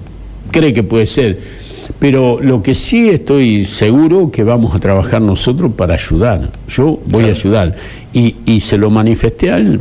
[0.51, 1.39] cree que puede ser
[1.99, 6.51] pero lo que sí estoy seguro que vamos a trabajar nosotros para ayudar.
[6.69, 7.77] Yo voy a ayudar.
[8.13, 9.81] Y, se lo manifesté a él,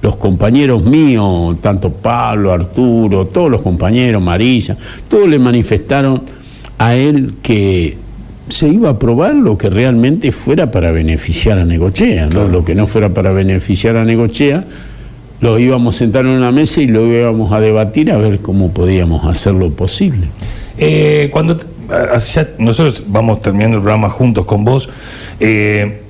[0.00, 4.76] los compañeros míos, tanto Pablo, Arturo, todos los compañeros, Marisa,
[5.08, 6.22] todos le manifestaron
[6.78, 7.96] a él que
[8.48, 12.44] se iba a probar lo que realmente fuera para beneficiar a Negochea, ¿no?
[12.44, 14.64] lo que no fuera para beneficiar a Negochea,
[15.40, 18.72] lo íbamos a sentar en una mesa y lo íbamos a debatir a ver cómo
[18.72, 20.28] podíamos hacerlo posible.
[20.78, 21.58] Eh, cuando
[22.58, 24.88] nosotros vamos terminando el programa juntos con vos,
[25.40, 26.02] eh,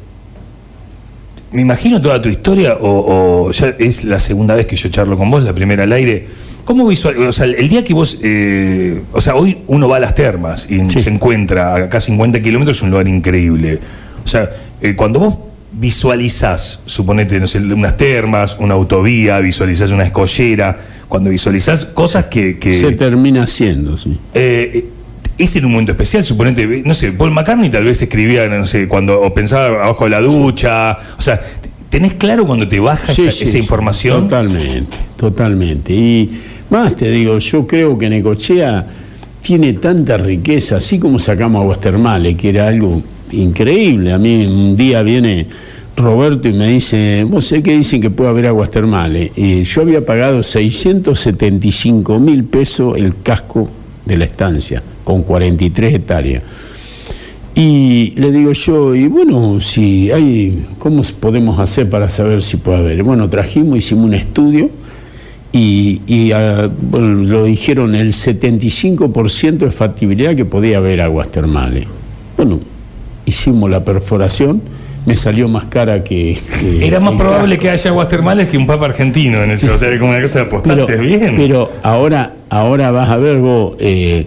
[1.53, 5.31] me imagino toda tu historia, o, ya es la segunda vez que yo charlo con
[5.31, 6.27] vos, la primera al aire.
[6.65, 10.01] ¿Cómo visual, o sea, el día que vos, eh, o sea, hoy uno va a
[10.01, 13.79] las termas y se encuentra a acá 50 kilómetros, es un lugar increíble.
[14.23, 14.51] O sea,
[14.97, 15.39] cuando vos
[15.79, 20.77] visualizás, suponete, no sé, unas termas, una autovía, visualizás una escollera,
[21.09, 22.59] cuando visualizás cosas que...
[22.61, 24.19] Se termina haciendo, sí.
[24.35, 24.87] Eh,
[25.39, 28.89] es en un momento especial, suponete, no sé, Paul McCartney tal vez escribía, no sé,
[28.89, 31.41] cuando o pensaba abajo de la ducha, o sea,
[31.89, 34.25] ¿tenés claro cuando te baja esa, información?
[34.25, 35.95] Totalmente, totalmente.
[35.95, 38.85] Y más te digo, yo creo que Necochea
[39.41, 43.01] tiene tanta riqueza, así como sacamos aguas termales, que era algo
[43.31, 44.13] increíble.
[44.13, 45.47] A mí un día viene
[45.99, 49.33] Roberto y me dice, vos sé que dicen que puede haber aguas termales.
[49.37, 53.69] Y yo había pagado 675 mil pesos el casco
[54.05, 56.43] de la estancia, con 43 hectáreas.
[57.55, 62.79] Y le digo yo, y bueno, si hay, ¿cómo podemos hacer para saber si puede
[62.79, 63.03] haber?
[63.03, 64.71] Bueno, trajimos, hicimos un estudio
[65.51, 71.87] y, ah, lo dijeron el 75% de factibilidad que podía haber aguas termales.
[72.37, 72.61] Bueno,
[73.27, 74.63] y hicimos la perforación,
[75.09, 76.39] me salió más cara que...
[76.61, 79.79] que- Era más probable que haya aguas termales que un papa argentino en el O
[79.79, 81.35] sea, como una cosa de apostarte pero, bien.
[81.37, 84.27] pero ahora, ahora vas a ver vos, eh,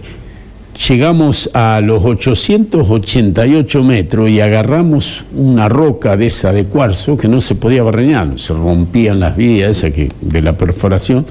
[0.88, 7.40] llegamos a los 888 metros y agarramos una roca de esa de cuarzo que no
[7.40, 11.26] se podía barreñar, se rompían las vías que, de la perforación.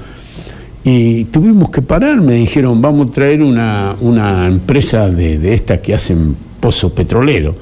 [0.84, 5.78] Y tuvimos que parar, me dijeron, vamos a traer una, una empresa de, de estas
[5.80, 7.54] que hacen pozos petroleros.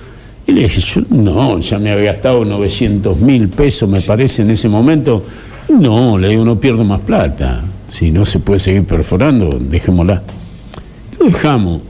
[0.50, 4.50] Y le dije, yo no, ya me había gastado 900 mil pesos, me parece, en
[4.50, 5.24] ese momento.
[5.68, 7.62] No, le digo, no pierdo más plata.
[7.88, 10.20] Si no se puede seguir perforando, dejémosla.
[11.20, 11.82] Lo dejamos.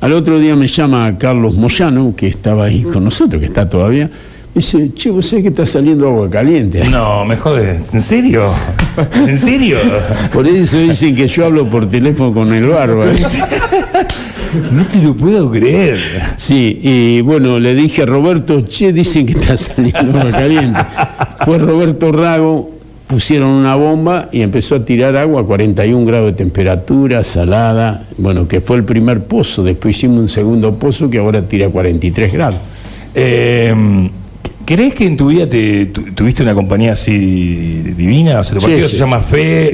[0.00, 4.06] Al otro día me llama Carlos Moyano, que estaba ahí con nosotros, que está todavía.
[4.06, 6.88] Me dice, che, vos sabés que está saliendo agua caliente.
[6.88, 7.92] No, me jodes.
[7.92, 8.48] ¿En serio?
[9.26, 9.76] ¿En serio?
[10.32, 13.04] Por eso dicen que yo hablo por teléfono con el barba.
[14.72, 15.98] No te lo puedo creer.
[16.36, 20.80] Sí, y bueno, le dije a Roberto, che, dicen que está saliendo agua caliente.
[21.44, 22.70] Fue Roberto Rago,
[23.06, 28.06] pusieron una bomba y empezó a tirar agua a 41 grados de temperatura, salada.
[28.18, 29.62] Bueno, que fue el primer pozo.
[29.62, 32.60] Después hicimos un segundo pozo que ahora tira 43 grados.
[33.14, 34.10] Eh,
[34.66, 38.40] ¿Crees que en tu vida te, tu- tuviste una compañía así divina?
[38.40, 39.20] O sea, tu partido sí, se llama.
[39.20, 39.70] Fe.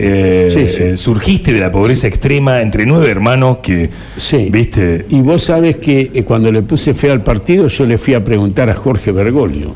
[0.46, 3.88] eh, Sí, eh, surgiste de la pobreza extrema entre nueve hermanos que,
[4.18, 4.48] Sí.
[4.52, 8.12] viste, Y vos sabes que eh, cuando le puse fe al partido, yo le fui
[8.14, 9.68] a preguntar a Jorge Bergoglio.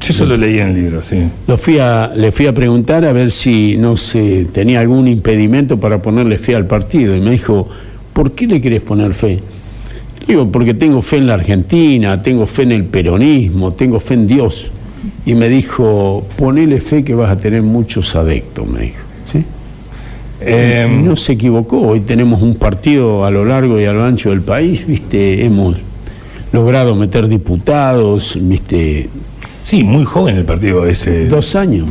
[0.00, 1.18] yo eso lo leí en el libro, sí.
[1.46, 5.78] Lo fui a, le fui a preguntar a ver si no se tenía algún impedimento
[5.78, 7.16] para ponerle fe al partido.
[7.16, 7.68] Y me dijo,
[8.12, 9.38] ¿por qué le querés poner fe?
[10.26, 14.26] Digo, porque tengo fe en la Argentina, tengo fe en el peronismo, tengo fe en
[14.26, 14.70] Dios.
[15.26, 19.02] Y me dijo, ponele fe que vas a tener muchos adeptos, me dijo.
[19.26, 19.44] ¿Sí?
[20.40, 24.04] Eh, y no se equivocó, hoy tenemos un partido a lo largo y a lo
[24.04, 25.76] ancho del país, viste, hemos
[26.52, 29.08] logrado meter diputados, viste,
[29.62, 31.26] sí, muy joven el partido ese.
[31.26, 31.88] dos años.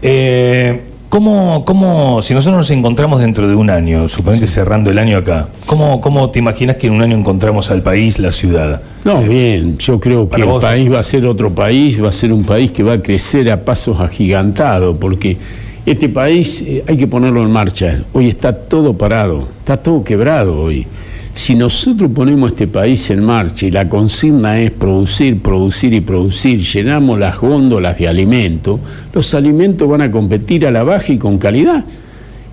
[0.00, 0.80] Eh,
[1.12, 5.46] ¿cómo, cómo, si nosotros nos encontramos dentro de un año, suponete cerrando el año acá,
[5.66, 8.80] ¿cómo, ¿cómo te imaginas que en un año encontramos al país, la ciudad?
[9.04, 12.32] No, bien, yo creo que el país va a ser otro país, va a ser
[12.32, 15.36] un país que va a crecer a pasos agigantados, porque
[15.84, 17.94] este país eh, hay que ponerlo en marcha.
[18.14, 20.86] Hoy está todo parado, está todo quebrado hoy.
[21.34, 26.60] Si nosotros ponemos este país en marcha y la consigna es producir, producir y producir,
[26.60, 28.78] llenamos las góndolas de alimentos,
[29.14, 31.84] los alimentos van a competir a la baja y con calidad.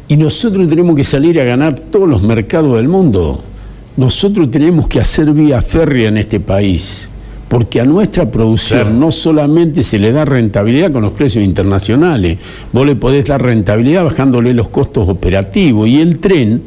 [0.08, 3.44] Y nosotros tenemos que salir a ganar todos los mercados del mundo.
[3.98, 7.10] Nosotros tenemos que hacer vía férrea en este país,
[7.50, 8.96] porque a nuestra producción Claro.
[8.96, 12.40] no solamente se le da rentabilidad con los precios internacionales,
[12.72, 16.62] vos le podés dar rentabilidad bajándole los costos operativos y el tren,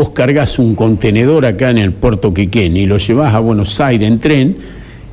[0.00, 4.08] vos cargas un contenedor acá en el puerto Quequén y lo llevas a Buenos Aires
[4.08, 4.56] en tren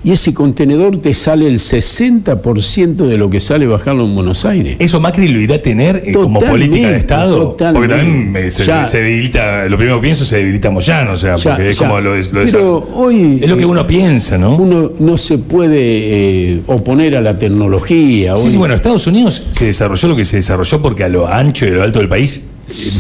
[0.01, 4.77] y ese contenedor te sale el 60% de lo que sale bajarlo en Buenos Aires.
[4.79, 7.49] ¿Eso Macri lo irá a tener eh, como política de Estado?
[7.49, 7.89] totalmente.
[7.89, 8.85] Porque también eh, se, Ya.
[8.85, 11.85] se debilita, lo primero que pienso se debilita Moyano, o sea, Ya, porque es ya.
[11.89, 14.55] como lo, es- lo Pero hoy, es lo que eh, uno piensa, ¿no?
[14.55, 18.38] Uno no se puede oponer a la tecnología.
[18.38, 21.27] Sí, Hoy- sí, bueno, Estados Unidos se desarrolló lo que se desarrolló porque a lo
[21.27, 22.43] ancho y a lo alto del país,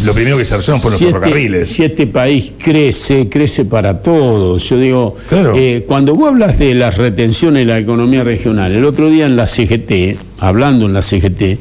[0.05, 1.67] lo primero que se desarrollaron fueron los ferrocarriles.
[1.67, 4.63] si este país crece, crece para todos.
[4.69, 5.53] Yo digo, Claro.
[5.57, 9.35] eh, cuando vos hablas de las retenciones de la economía regional, el otro día en
[9.35, 11.57] la CGT, hablando en la CGT,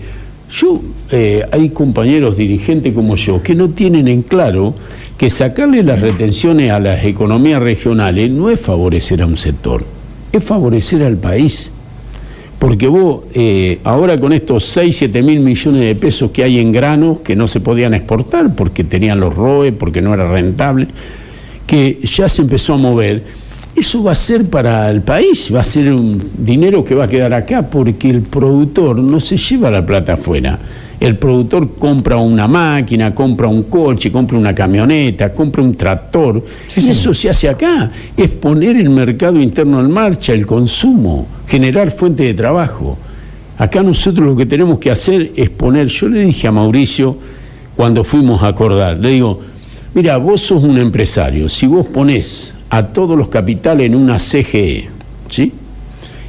[0.53, 0.81] yo,
[1.11, 4.75] eh, hay compañeros dirigentes como yo que no tienen en claro
[5.19, 9.85] que sacarle las retenciones a las economías regionales no es favorecer a un sector,
[10.31, 11.73] es favorecer al país.
[12.59, 16.73] Porque vos, eh, ahora con estos 6, 7 mil millones de pesos que hay en
[16.73, 20.89] granos que no se podían exportar porque tenían los ROE, porque no era rentable,
[21.67, 23.23] que ya se empezó a mover,
[23.77, 27.09] eso va a ser para el país, va a ser un dinero que va a
[27.09, 30.59] quedar acá porque el productor no se lleva la plata afuera.
[30.99, 36.43] El productor compra una máquina, compra un coche, compra una camioneta, compra un tractor.
[36.75, 37.91] y eso se hace acá.
[38.17, 42.97] Es poner el mercado interno en marcha, el consumo, generar fuente de trabajo.
[43.59, 47.17] Acá nosotros lo que tenemos que hacer es poner, yo le dije a Mauricio
[47.75, 49.41] cuando fuimos a acordar, le digo,
[49.95, 54.89] mira, vos sos un empresario, si vos ponés a todos los capitales en una CGE,
[55.29, 55.53] ¿sí?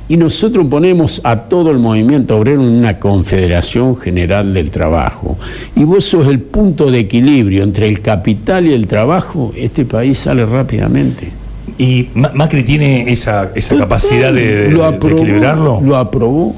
[0.10, 5.38] Y nosotros ponemos a todo el movimiento obrero en una confederación general del trabajo.
[5.76, 10.18] Y vos sos el punto de equilibrio entre el capital y el trabajo, este país
[10.20, 11.32] sale rápidamente.
[11.78, 15.82] ¿Y Ma- Macri tiene esa, esa capacidad de, de- Lo de aprobó, equilibrarlo?
[15.84, 16.56] Lo aprobó.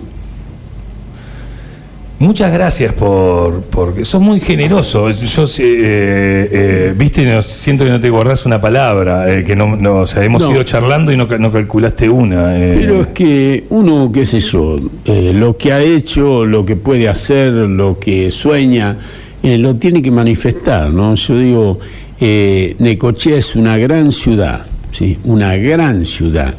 [2.20, 5.10] Muchas gracias por, porque sos muy generoso.
[5.10, 10.00] Yo, eh, eh, viste, siento que no te guardás una palabra, eh, que no, no
[10.02, 12.56] o sea, hemos ido charlando y no, no calculaste una.
[12.58, 17.54] Pero es que uno, qué sé yo, lo que ha hecho, lo que puede hacer,
[17.54, 18.98] lo que sueña,
[19.42, 21.16] lo tiene que manifestar, ¿no?
[21.16, 21.80] Yo digo,
[22.20, 25.18] Necochea es una gran ciudad, ¿sí?
[25.24, 26.54] Una gran ciudad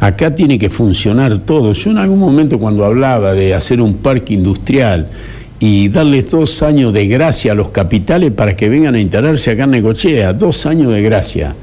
[0.00, 1.72] Acá tiene que funcionar todo.
[1.72, 5.08] Yo en algún momento cuando hablaba de hacer un parque industrial
[5.58, 9.64] y darles dos años de gracia a los capitales para que vengan a instalarse acá
[9.64, 11.54] en Necochea, dos años de gracia.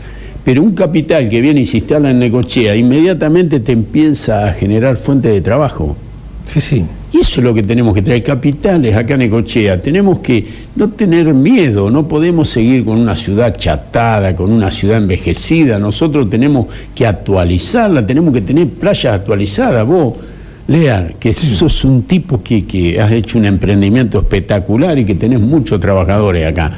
[0.43, 4.97] Pero un capital que viene y se instala en Necochea, inmediatamente te empieza a generar
[4.97, 5.95] fuente de trabajo.
[6.47, 6.85] Sí, sí.
[7.13, 9.79] Y eso es lo que tenemos que traer, capitales acá en Ecochea.
[9.79, 10.43] Tenemos que
[10.75, 15.77] no tener miedo, no podemos seguir con una ciudad chatada, con una ciudad envejecida.
[15.77, 19.85] Nosotros tenemos que actualizarla, tenemos que tener playas actualizadas.
[19.85, 20.15] Vos,
[20.67, 25.39] Lea, que sos un tipo que, que has hecho un emprendimiento espectacular y que tenés
[25.39, 26.71] muchos trabajadores acá.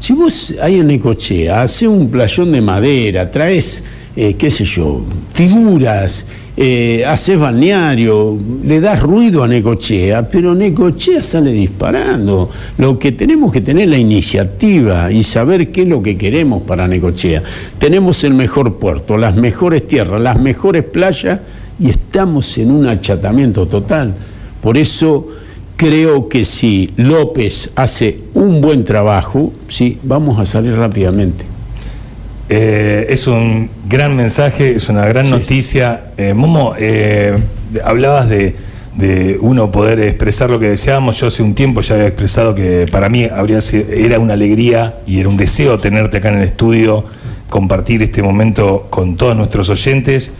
[0.00, 3.84] Si vos ahí en Necochea haces un playón de madera, traes,
[4.16, 5.02] eh, qué sé yo,
[5.32, 12.50] figuras, eh, haces balneario, le das ruido a Necochea, pero Necochea sale disparando.
[12.76, 16.86] Lo que tenemos que tener la iniciativa y saber qué es lo que queremos para
[16.88, 17.42] Necochea.
[17.78, 21.40] Tenemos el mejor puerto, las mejores tierras, las mejores playas
[21.78, 24.14] y estamos en un achatamiento total.
[24.60, 25.28] Por eso
[25.76, 31.49] creo que si López hace un buen trabajo, sí, vamos a salir rápidamente.
[32.52, 36.06] Eh, es un gran mensaje, es una gran noticia.
[36.16, 37.38] Eh, Momo, eh,
[37.84, 38.56] hablabas de,
[39.40, 41.16] uno poder expresar lo que deseábamos.
[41.20, 45.20] Yo hace un tiempo ya había expresado que para mí habría era una alegría y
[45.20, 47.04] era un deseo tenerte acá en el estudio,
[47.48, 50.32] compartir este momento con todos nuestros oyentes.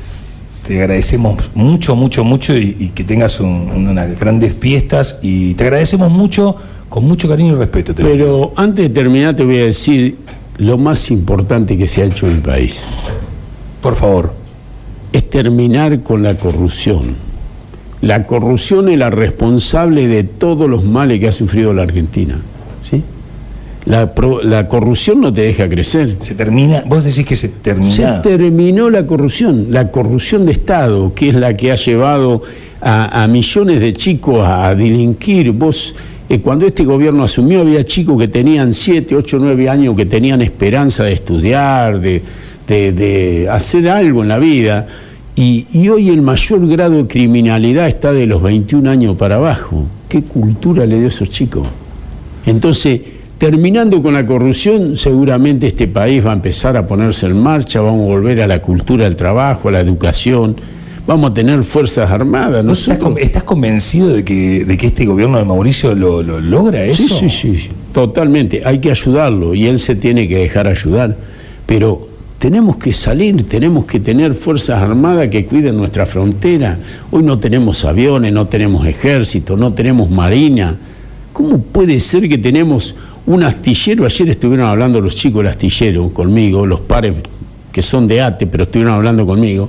[0.67, 6.57] Te agradecemos mucho, mucho, mucho y, que tengas unas grandes fiestas y te agradecemos mucho,
[6.89, 7.95] con mucho cariño y respeto.
[7.95, 10.19] Pero antes de terminar te voy a decir
[10.61, 12.83] lo más importante que se ha hecho en el país.
[13.83, 14.35] Por favor.
[15.13, 17.17] Es terminar con la corrupción.
[18.01, 22.39] La corrupción es la responsable de todos los males que ha sufrido la Argentina.
[22.83, 23.03] ¿sí?
[23.87, 26.17] La, corrupción no te deja crecer.
[26.21, 27.91] Se termina, vos decís que se terminó.
[27.91, 32.43] Se terminó la corrupción, la corrupción de Estado, que es la que ha llevado
[32.81, 35.51] a, a millones de chicos a delinquir.
[35.53, 35.95] Vos
[36.39, 41.03] cuando este gobierno asumió había chicos que tenían 7, 8, 9 años que tenían esperanza
[41.03, 44.87] de estudiar, de, hacer algo en la vida.
[45.35, 49.87] Y, hoy el mayor grado de criminalidad está de los 21 años para abajo.
[50.09, 51.67] ¿Qué cultura le dio a esos chicos?
[52.47, 53.01] Entonces,
[53.37, 58.03] terminando con la corrupción, seguramente este país va a empezar a ponerse en marcha, vamos
[58.03, 60.55] a volver a la cultura del trabajo, a la educación
[61.11, 62.65] vamos a tener fuerzas armadas.
[62.65, 62.73] ¿no?
[62.73, 67.03] ¿Estás, convencido de que, de que este gobierno de Mauricio lo, logra eso?
[67.03, 68.63] Sí, sí, sí, totalmente.
[68.65, 71.17] Hay que ayudarlo y él se tiene que dejar ayudar.
[71.67, 72.07] Pero
[72.39, 76.79] tenemos que salir, tenemos que tener fuerzas armadas que cuiden nuestra frontera.
[77.11, 80.77] Hoy no tenemos aviones, no tenemos ejército, no tenemos marina.
[81.33, 82.95] ¿Cómo puede ser que tenemos
[83.27, 84.05] un astillero?
[84.05, 87.15] Ayer estuvieron hablando los chicos del astillero conmigo, los pares
[87.73, 89.69] que son de ATE, pero estuvieron hablando conmigo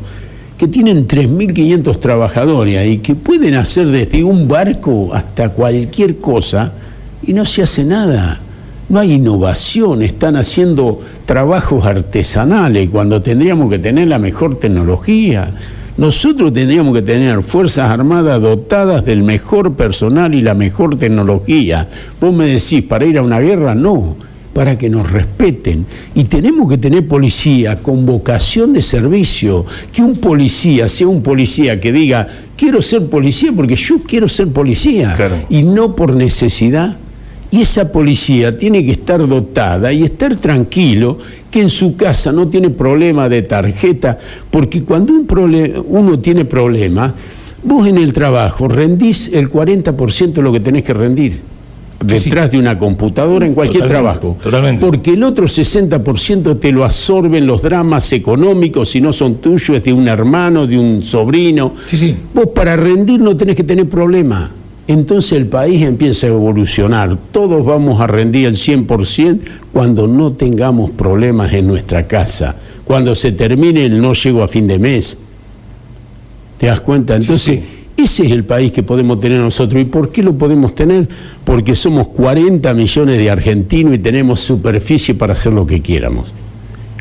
[0.62, 6.72] que tienen 3.500 trabajadores y que pueden hacer desde un barco hasta cualquier cosa
[7.24, 8.40] y no se hace nada.
[8.88, 15.50] No hay innovación, están haciendo trabajos artesanales cuando tendríamos que tener la mejor tecnología.
[15.98, 21.88] Nosotros tendríamos que tener Fuerzas Armadas dotadas del mejor personal y la mejor tecnología.
[22.20, 24.16] Vos me decís, para ir a una guerra, no
[24.54, 25.86] para que nos respeten.
[26.14, 31.80] Y tenemos que tener policía con vocación de servicio, que un policía sea un policía
[31.80, 32.28] que diga,
[32.58, 35.16] quiero ser policía porque yo quiero ser policía,
[35.50, 36.98] y no por necesidad.
[37.50, 41.18] Y esa policía tiene que estar dotada y estar tranquilo
[41.50, 44.18] que en su casa no tiene problema de tarjeta,
[44.50, 45.28] porque cuando un
[45.90, 47.14] uno tiene problema,
[47.64, 51.51] vos en el trabajo rendís el 40% de lo que tenés que rendir
[52.04, 54.38] detrás de una computadora en cualquier trabajo.
[54.42, 54.86] Totalmente.
[54.86, 59.84] Porque el otro 60% te lo absorben los dramas económicos, si no son tuyos, es
[59.84, 61.74] de un hermano, de un sobrino.
[61.86, 62.16] Sí, sí.
[62.34, 64.52] Vos para rendir no tenés que tener problema.
[64.88, 67.16] Entonces el país empieza a evolucionar.
[67.32, 69.40] Todos vamos a rendir el 100%
[69.72, 72.56] cuando no tengamos problemas en nuestra casa.
[72.84, 75.18] Cuando se termine el no llego a fin de mes.
[76.58, 77.16] ¿Te das cuenta?
[77.16, 77.60] Entonces...
[77.98, 79.82] Ese es el país que podemos tener nosotros.
[79.82, 81.08] ¿Y por qué lo podemos tener?
[81.44, 86.32] Porque somos 40 millones de argentinos y tenemos superficie para hacer lo que quieramos.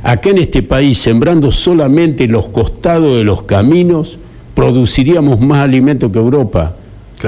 [0.03, 4.19] Acá en este país, sembrando solamente los costados de los caminos,
[4.55, 6.75] produciríamos más alimento que Europa.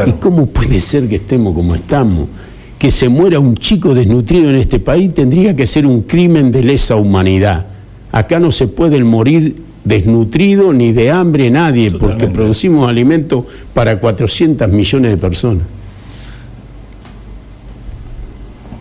[0.07, 2.29] ¿Y cómo puede ser que estemos como estamos?
[2.79, 6.63] Que se muera un chico desnutrido en este país tendría que ser un crimen de
[6.63, 7.67] lesa humanidad.
[8.11, 9.55] Acá no se puede morir
[9.85, 15.67] desnutrido ni de hambre nadie, porque producimos alimentos para 400 millones de personas.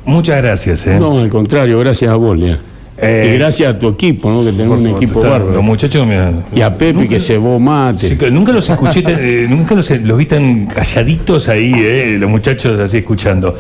[0.05, 0.87] Muchas gracias.
[0.87, 0.97] ¿eh?
[0.99, 2.59] No, al contrario, gracias a vos, Lea.
[3.01, 4.45] Eh, y gracias a tu equipo, ¿no?
[4.45, 5.51] que tenemos un equipo bárbaro.
[5.51, 6.05] Los muchachos
[6.53, 8.15] Y a Pepe que se vos mate.
[8.31, 13.57] nunca los escuché, eh, nunca los, vi tan calladitos ahí, eh, los muchachos así escuchando.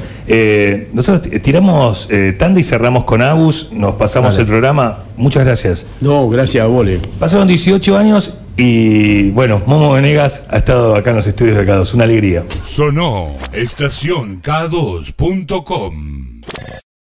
[0.93, 4.99] nosotros tiramos tanda y cerramos con Agus, nos pasamos el programa.
[5.17, 5.85] Muchas gracias.
[5.99, 6.87] No, gracias a vos.
[7.19, 11.93] Pasaron 18 años y bueno, Momo Venegas ha estado acá en los estudios de K2.
[11.93, 12.43] Una alegría.
[12.65, 15.93] Sonó estación K2.com.